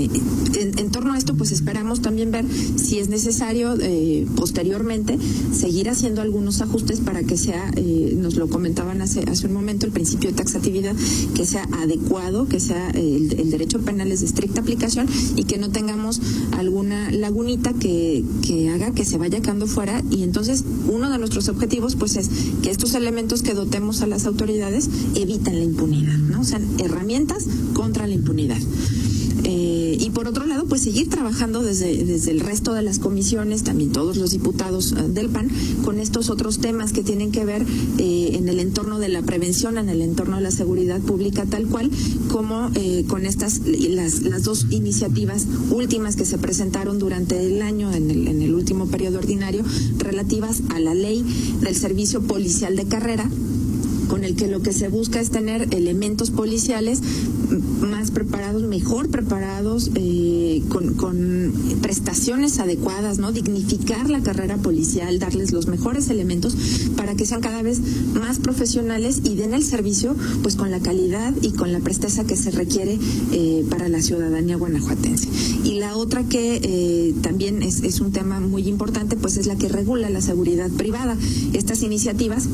Eh, 0.04 0.72
en, 0.76 0.90
torno 0.90 1.12
a 1.12 1.18
esto, 1.18 1.34
pues 1.34 1.52
esperamos 1.52 2.00
también 2.02 2.30
ver 2.30 2.44
si 2.76 2.98
es 2.98 3.08
necesario 3.08 3.74
eh, 3.80 4.26
posteriormente 4.36 5.18
seguir 5.52 5.88
haciendo 5.88 6.22
algunos 6.22 6.60
ajustes 6.60 7.00
para 7.00 7.22
que 7.22 7.36
sea, 7.36 7.70
eh, 7.76 8.14
nos 8.16 8.36
lo 8.36 8.48
comentaban 8.48 9.02
hace, 9.02 9.24
hace 9.28 9.46
un 9.46 9.52
momento, 9.52 9.86
el 9.86 9.92
principio 9.92 10.30
de 10.30 10.36
taxatividad, 10.36 10.94
que 11.34 11.46
sea 11.46 11.66
adecuado, 11.72 12.46
que 12.46 12.60
sea 12.60 12.90
el, 12.90 13.50
derecho 13.50 13.80
penal 13.80 14.10
es 14.10 14.20
de 14.20 14.26
estricta 14.26 14.60
aplicación 14.60 15.06
y 15.36 15.44
que 15.44 15.58
no 15.58 15.70
tengamos 15.70 16.20
alguna 16.52 17.10
lagunita 17.10 17.72
que, 17.72 18.24
que 18.44 18.70
haga 18.70 18.92
que 18.92 19.04
se 19.04 19.18
vaya 19.18 19.40
quedando 19.40 19.66
fuera. 19.66 20.02
Y 20.10 20.22
entonces, 20.22 20.64
uno 20.88 21.10
de 21.10 21.18
nuestros 21.18 21.48
objetivos, 21.48 21.94
pues 21.94 22.16
es 22.16 22.30
que 22.62 22.70
estos 22.70 22.94
elementos 22.94 23.42
que 23.42 23.54
dotemos 23.54 24.02
a 24.02 24.06
las 24.06 24.26
autoridades 24.26 24.88
eviten 25.14 25.58
la 25.58 25.64
impunidad, 25.64 26.18
¿no? 26.18 26.40
O 26.40 26.44
sea, 26.44 26.60
herramientas 26.78 27.46
contra 27.74 28.06
la 28.06 28.14
impunidad. 28.14 28.58
Eh, 29.44 29.96
y 30.00 30.10
por 30.10 30.26
otro 30.26 30.46
lado, 30.46 30.64
pues 30.66 30.82
seguir 30.82 31.08
trabajando 31.08 31.62
desde, 31.62 32.04
desde 32.04 32.30
el 32.30 32.40
resto 32.40 32.72
de 32.72 32.82
las 32.82 32.98
comisiones, 32.98 33.62
también 33.62 33.92
todos 33.92 34.16
los 34.16 34.30
diputados 34.30 34.92
eh, 34.92 35.08
del 35.08 35.28
PAN, 35.28 35.50
con 35.84 35.98
estos 35.98 36.30
otros 36.30 36.58
temas 36.58 36.92
que 36.92 37.02
tienen 37.02 37.30
que 37.30 37.44
ver 37.44 37.64
eh, 37.98 38.30
en 38.32 38.48
el 38.48 38.58
entorno 38.58 38.98
de 38.98 39.08
la 39.08 39.22
prevención, 39.22 39.78
en 39.78 39.88
el 39.88 40.00
entorno 40.00 40.36
de 40.36 40.42
la 40.42 40.50
seguridad 40.50 41.00
pública, 41.00 41.44
tal 41.44 41.66
cual, 41.66 41.90
como 42.30 42.70
con 43.08 43.26
estas, 43.26 43.60
las, 43.64 44.22
las 44.22 44.42
dos 44.44 44.66
iniciativas 44.70 45.46
últimas 45.70 46.16
que 46.16 46.24
se 46.24 46.38
presentaron 46.38 46.98
durante 46.98 47.46
el 47.46 47.62
año, 47.62 47.92
en 47.92 48.10
el, 48.10 48.28
en 48.28 48.42
el 48.42 48.54
último 48.54 48.86
periodo 48.86 49.18
ordinario, 49.18 49.64
relativas 49.98 50.62
a 50.70 50.80
la 50.80 50.94
ley 50.94 51.24
del 51.60 51.74
servicio 51.76 52.22
policial 52.22 52.76
de 52.76 52.86
carrera 52.86 53.28
con 54.14 54.22
el 54.22 54.36
que 54.36 54.46
lo 54.46 54.62
que 54.62 54.72
se 54.72 54.86
busca 54.86 55.20
es 55.20 55.30
tener 55.30 55.74
elementos 55.74 56.30
policiales 56.30 57.00
más 57.80 58.12
preparados, 58.12 58.62
mejor 58.62 59.10
preparados, 59.10 59.90
eh, 59.96 60.62
con, 60.68 61.52
prestaciones 61.82 62.60
adecuadas, 62.60 63.18
¿no? 63.18 63.32
Dignificar 63.32 64.08
la 64.08 64.22
carrera 64.22 64.56
policial, 64.56 65.18
darles 65.18 65.50
los 65.50 65.66
mejores 65.66 66.10
elementos 66.10 66.56
para 66.96 67.16
que 67.16 67.26
sean 67.26 67.40
cada 67.40 67.60
vez 67.62 67.80
más 68.14 68.38
profesionales 68.38 69.20
y 69.24 69.34
den 69.34 69.52
el 69.52 69.64
servicio 69.64 70.14
pues 70.42 70.54
con 70.54 70.70
la 70.70 70.78
calidad 70.78 71.34
y 71.42 71.50
con 71.50 71.72
la 71.72 71.80
presteza 71.80 72.24
que 72.24 72.36
se 72.36 72.52
requiere 72.52 73.00
eh, 73.32 73.64
para 73.68 73.88
la 73.88 74.00
ciudadanía 74.00 74.54
guanajuatense. 74.56 75.28
Y 75.64 75.80
la 75.80 75.96
otra 75.96 76.22
que 76.22 76.60
eh, 76.62 77.14
también 77.20 77.64
es, 77.64 77.82
es 77.82 78.00
un 78.00 78.12
tema 78.12 78.38
muy 78.38 78.68
importante 78.68 79.16
pues 79.16 79.36
es 79.38 79.48
la 79.48 79.56
que 79.56 79.68
regula 79.68 80.08
la 80.08 80.20
seguridad 80.20 80.70
privada. 80.70 81.16
Estas 81.52 81.82
iniciativas 81.82 82.48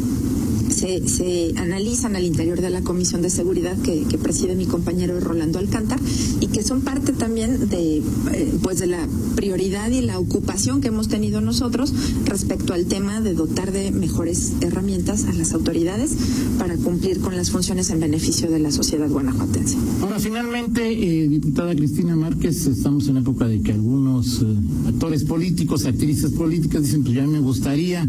se, 0.80 1.06
se, 1.06 1.52
analizan 1.56 2.16
al 2.16 2.24
interior 2.24 2.62
de 2.62 2.70
la 2.70 2.80
Comisión 2.80 3.20
de 3.20 3.28
Seguridad 3.28 3.76
que, 3.82 4.00
preside 4.20 4.54
mi 4.54 4.66
compañero 4.66 5.18
Rolando 5.18 5.58
Alcántar 5.58 5.98
y 6.40 6.46
que 6.48 6.62
son 6.62 6.82
parte 6.82 7.12
también 7.12 7.68
de, 7.68 7.98
eh, 7.98 8.54
pues 8.62 8.78
de 8.78 8.86
la 8.86 9.06
prioridad 9.34 9.90
y 9.90 10.02
la 10.02 10.18
ocupación 10.18 10.80
que 10.80 10.88
hemos 10.88 11.08
tenido 11.08 11.40
nosotros 11.40 11.92
respecto 12.24 12.74
al 12.74 12.86
tema 12.86 13.20
de 13.20 13.34
dotar 13.34 13.72
de 13.72 13.90
mejores 13.90 14.52
herramientas 14.60 15.24
a 15.24 15.32
las 15.32 15.52
autoridades 15.52 16.12
para 16.58 16.76
cumplir 16.76 17.20
con 17.20 17.36
las 17.36 17.50
funciones 17.50 17.90
en 17.90 18.00
beneficio 18.00 18.50
de 18.50 18.58
la 18.58 18.70
sociedad 18.70 19.08
guanajuatense. 19.08 19.76
Ahora, 20.02 20.18
finalmente, 20.18 20.82
eh, 20.92 21.28
diputada 21.28 21.74
Cristina 21.74 22.16
Márquez, 22.16 22.66
estamos 22.66 23.08
en 23.08 23.18
época 23.18 23.46
de 23.46 23.60
que 23.60 23.72
algunos 23.72 24.42
eh, 24.42 24.46
actores 24.88 25.24
políticos, 25.24 25.84
actrices 25.84 26.30
políticas 26.32 26.82
dicen, 26.82 27.02
pues 27.02 27.14
ya 27.14 27.26
me 27.26 27.40
gustaría 27.40 28.08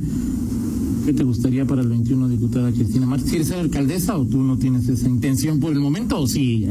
¿Qué 1.05 1.13
te 1.13 1.23
gustaría 1.23 1.65
para 1.65 1.81
el 1.81 1.89
21, 1.89 2.29
diputada 2.29 2.71
Cristina 2.71 3.05
Martínez? 3.05 3.31
¿Quieres 3.31 3.47
ser 3.47 3.59
alcaldesa 3.59 4.17
o 4.17 4.25
tú 4.25 4.37
no 4.43 4.57
tienes 4.57 4.87
esa 4.87 5.09
intención 5.09 5.59
por 5.59 5.73
el 5.73 5.79
momento 5.79 6.19
o 6.19 6.27
sí? 6.27 6.65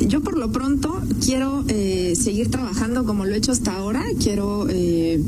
Yo 0.00 0.20
por 0.20 0.36
lo 0.36 0.50
pronto 0.50 1.00
quiero 1.24 1.64
eh, 1.68 2.14
seguir 2.16 2.50
trabajando 2.50 3.04
como 3.04 3.24
lo 3.24 3.34
he 3.34 3.38
hecho 3.38 3.52
hasta 3.52 3.76
ahora. 3.76 4.02
Quiero 4.20 4.66
eh, 4.68 5.20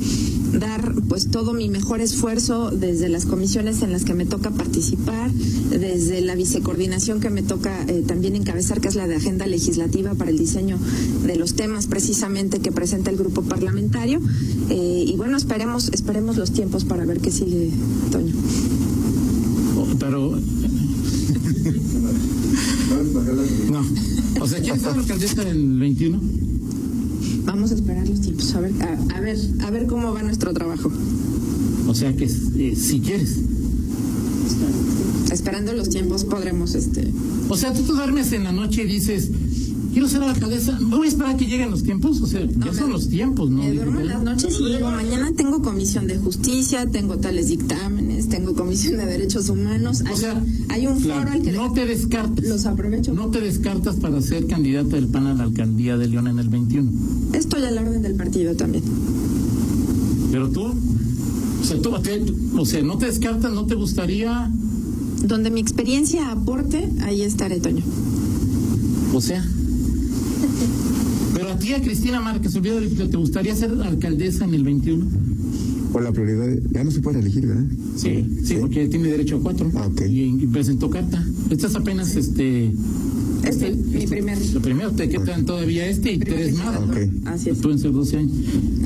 dar 0.52 0.94
pues 1.08 1.30
todo 1.30 1.52
mi 1.52 1.68
mejor 1.68 2.00
esfuerzo 2.00 2.70
desde 2.70 3.08
las 3.08 3.24
comisiones 3.26 3.82
en 3.82 3.92
las 3.92 4.04
que 4.04 4.14
me 4.14 4.26
toca 4.26 4.50
participar, 4.50 5.30
desde 5.32 6.20
la 6.20 6.34
vicecoordinación 6.34 7.20
que 7.20 7.30
me 7.30 7.42
toca 7.42 7.84
eh, 7.88 8.02
también 8.06 8.36
encabezar, 8.36 8.80
que 8.80 8.88
es 8.88 8.94
la 8.94 9.06
de 9.06 9.16
agenda 9.16 9.46
legislativa 9.46 10.14
para 10.14 10.30
el 10.30 10.38
diseño 10.38 10.78
de 11.24 11.36
los 11.36 11.54
temas 11.54 11.86
precisamente 11.86 12.60
que 12.60 12.72
presenta 12.72 13.10
el 13.10 13.16
grupo 13.16 13.42
parlamentario. 13.42 14.20
Y 14.70 15.14
bueno, 15.16 15.36
esperemos, 15.36 15.90
esperemos 15.92 16.36
los 16.36 16.52
tiempos 16.52 16.84
para 16.84 17.04
ver 17.04 17.20
qué 17.20 17.30
sigue, 17.30 17.70
Toño. 18.10 18.34
Oh, 19.76 19.86
pero 19.98 20.38
no. 23.70 23.84
O 24.40 24.46
sea, 24.46 24.60
¿quién 24.60 24.76
está 24.76 24.90
la 24.90 24.96
alcaldesa 25.00 25.44
del 25.44 25.78
21? 25.78 26.20
Vamos 27.44 27.72
a 27.72 27.74
esperar 27.74 28.08
los 28.08 28.20
tiempos, 28.20 28.54
a 28.54 28.60
ver, 28.60 28.72
a, 29.14 29.20
ver, 29.20 29.38
a 29.62 29.70
ver 29.70 29.86
cómo 29.86 30.12
va 30.12 30.22
nuestro 30.22 30.52
trabajo. 30.52 30.90
O 31.86 31.94
sea 31.94 32.14
que 32.14 32.24
eh, 32.24 32.76
si 32.76 33.00
quieres. 33.00 33.38
Esperando 35.30 35.72
los 35.72 35.88
tiempos 35.88 36.24
podremos, 36.24 36.74
este. 36.74 37.12
O 37.48 37.56
sea, 37.56 37.72
tú 37.72 37.82
te 37.82 37.92
duermes 37.92 38.32
en 38.32 38.44
la 38.44 38.52
noche 38.52 38.82
y 38.82 38.86
dices, 38.86 39.30
quiero 39.94 40.08
ser 40.08 40.20
la 40.20 40.32
alcaldesa, 40.32 40.76
voy 40.82 41.06
a 41.06 41.08
esperar 41.08 41.34
a 41.34 41.36
que 41.36 41.46
lleguen 41.46 41.70
los 41.70 41.84
tiempos, 41.84 42.20
o 42.20 42.26
sea, 42.26 42.44
ya 42.44 42.74
son 42.74 42.90
los 42.90 43.08
tiempos, 43.08 43.48
¿no? 43.48 43.62
Me 43.62 43.72
duermo 43.72 44.00
en 44.00 44.08
las 44.08 44.22
noches 44.24 44.58
y 44.60 44.72
digo, 44.72 44.90
mañana 44.90 45.32
tengo 45.36 45.62
comisión 45.62 46.08
de 46.08 46.18
justicia, 46.18 46.84
tengo 46.90 47.16
tales 47.18 47.46
dictámenes, 47.46 48.28
tengo 48.28 48.54
comisión 48.54 48.96
de 48.96 49.06
derechos 49.06 49.48
humanos, 49.48 50.02
o 50.12 50.16
sea, 50.16 50.42
hay 50.68 50.88
un 50.88 50.98
foro 50.98 51.30
al 51.30 51.40
que 51.40 51.52
no 51.52 51.72
te 51.72 51.86
descartas, 51.86 52.44
los 52.44 52.66
aprovecho. 52.66 53.14
No 53.14 53.30
te 53.30 53.40
descartas 53.40 53.94
para 53.96 54.20
ser 54.20 54.48
candidata 54.48 54.96
del 54.96 55.06
PAN 55.06 55.28
a 55.28 55.34
la 55.34 55.44
alcaldía 55.44 55.96
de 55.96 56.08
León 56.08 56.26
en 56.26 56.40
el 56.40 56.48
21. 56.48 56.90
Estoy 57.32 57.62
a 57.62 57.70
la 57.70 57.82
orden 57.82 58.02
del 58.02 58.16
partido 58.16 58.56
también. 58.56 58.82
Pero 60.32 60.50
tú, 60.50 60.64
o 60.64 61.64
sea, 61.64 61.80
tú, 61.80 61.94
o 62.58 62.66
sea, 62.66 62.82
no 62.82 62.98
te 62.98 63.06
descartas, 63.06 63.52
no 63.52 63.64
te 63.66 63.76
gustaría... 63.76 64.50
Donde 65.22 65.50
mi 65.50 65.60
experiencia 65.60 66.32
aporte, 66.32 66.90
ahí 67.02 67.22
estaré, 67.22 67.60
Toño. 67.60 67.84
O 69.14 69.20
sea, 69.20 69.46
pero 71.54 71.56
a 71.56 71.58
ti, 71.58 71.72
a 71.72 71.80
Cristina 71.82 72.20
Márquez, 72.20 72.52
¿te 72.52 73.16
gustaría 73.16 73.54
ser 73.54 73.70
alcaldesa 73.82 74.44
en 74.44 74.54
el 74.54 74.64
21? 74.64 75.06
o 75.92 76.00
la 76.00 76.10
prioridad, 76.10 76.48
ya 76.72 76.82
no 76.82 76.90
se 76.90 76.98
puede 76.98 77.20
elegir, 77.20 77.46
¿verdad? 77.46 77.66
Sí, 77.96 78.24
sí, 78.42 78.56
porque 78.60 78.88
tiene 78.88 79.10
derecho 79.10 79.36
a 79.36 79.40
cuatro. 79.40 79.70
Ah, 79.76 79.86
ok. 79.86 80.02
y, 80.10 80.22
y 80.42 80.46
presentó 80.48 80.90
carta. 80.90 81.24
Estás 81.50 81.76
apenas, 81.76 82.16
este... 82.16 82.72
Este, 83.44 83.70
mi 83.70 84.04
primer. 84.04 84.36
Lo 84.54 84.60
primero, 84.60 84.90
te 84.90 85.08
quedan 85.08 85.44
todavía 85.44 85.86
este 85.86 86.14
y 86.14 86.18
tres 86.18 86.56
más. 86.56 86.80
Ok. 86.80 86.96
Así 87.26 87.50
es. 87.50 87.58
Pueden 87.58 87.78
ser 87.78 87.92
12 87.92 88.16
años. 88.16 88.32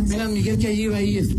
Así. 0.02 0.10
Mira, 0.10 0.28
Miguel, 0.28 0.58
que 0.58 0.66
ahí 0.66 0.82
iba 0.82 0.96
ahí. 0.96 1.16
es- 1.16 1.30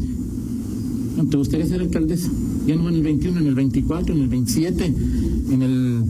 ¿No 1.18 1.28
¿Te 1.28 1.38
gustaría 1.38 1.68
ser 1.68 1.82
alcaldesa? 1.82 2.30
Ya 2.66 2.76
no 2.76 2.90
en 2.90 2.96
el 2.96 3.04
21, 3.04 3.40
en 3.40 3.46
el 3.48 3.54
24, 3.56 4.16
en 4.16 4.22
el 4.22 4.28
27, 4.28 4.86
en 5.52 5.62
el... 5.62 6.04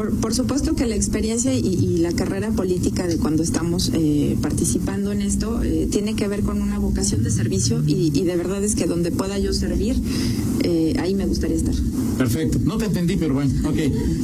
Por, 0.00 0.14
por 0.14 0.34
supuesto 0.34 0.74
que 0.74 0.86
la 0.86 0.96
experiencia 0.96 1.52
y, 1.52 1.58
y 1.58 1.98
la 1.98 2.12
carrera 2.12 2.50
política 2.52 3.06
de 3.06 3.18
cuando 3.18 3.42
estamos 3.42 3.90
eh, 3.92 4.34
participando 4.40 5.12
en 5.12 5.20
esto 5.20 5.62
eh, 5.62 5.88
tiene 5.90 6.16
que 6.16 6.26
ver 6.26 6.40
con 6.40 6.62
una 6.62 6.78
vocación 6.78 7.22
de 7.22 7.30
servicio 7.30 7.82
y, 7.86 8.10
y 8.18 8.24
de 8.24 8.34
verdad 8.34 8.64
es 8.64 8.76
que 8.76 8.86
donde 8.86 9.10
pueda 9.10 9.38
yo 9.38 9.52
servir, 9.52 9.96
eh, 10.64 10.94
ahí 11.00 11.14
me 11.14 11.26
gustaría 11.26 11.56
estar. 11.56 11.74
Perfecto. 12.16 12.58
No 12.64 12.78
te 12.78 12.86
entendí, 12.86 13.16
pero 13.16 13.34
bueno. 13.34 13.52
Ok. 13.68 13.76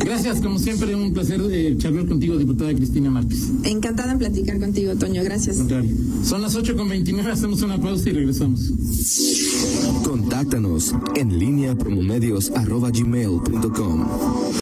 Gracias, 0.05 0.41
como 0.41 0.59
siempre, 0.59 0.95
un 0.95 1.13
placer 1.13 1.43
eh, 1.51 1.77
charlar 1.79 2.07
contigo, 2.07 2.39
diputada 2.39 2.75
Cristina 2.75 3.11
Márquez. 3.11 3.47
Encantada 3.65 4.13
en 4.13 4.19
platicar 4.19 4.59
contigo, 4.59 4.95
Toño. 4.97 5.23
Gracias. 5.25 5.59
Contrario. 5.59 5.91
Son 6.23 6.41
las 6.41 6.55
8 6.57 6.75
con 6.75 6.89
29, 6.89 7.31
hacemos 7.31 7.61
una 7.61 7.79
pausa 7.81 8.09
y 8.09 8.13
regresamos. 8.13 8.73
Contáctanos 10.05 10.95
en 11.17 11.39
línea 11.39 11.75
promomedios 11.77 12.51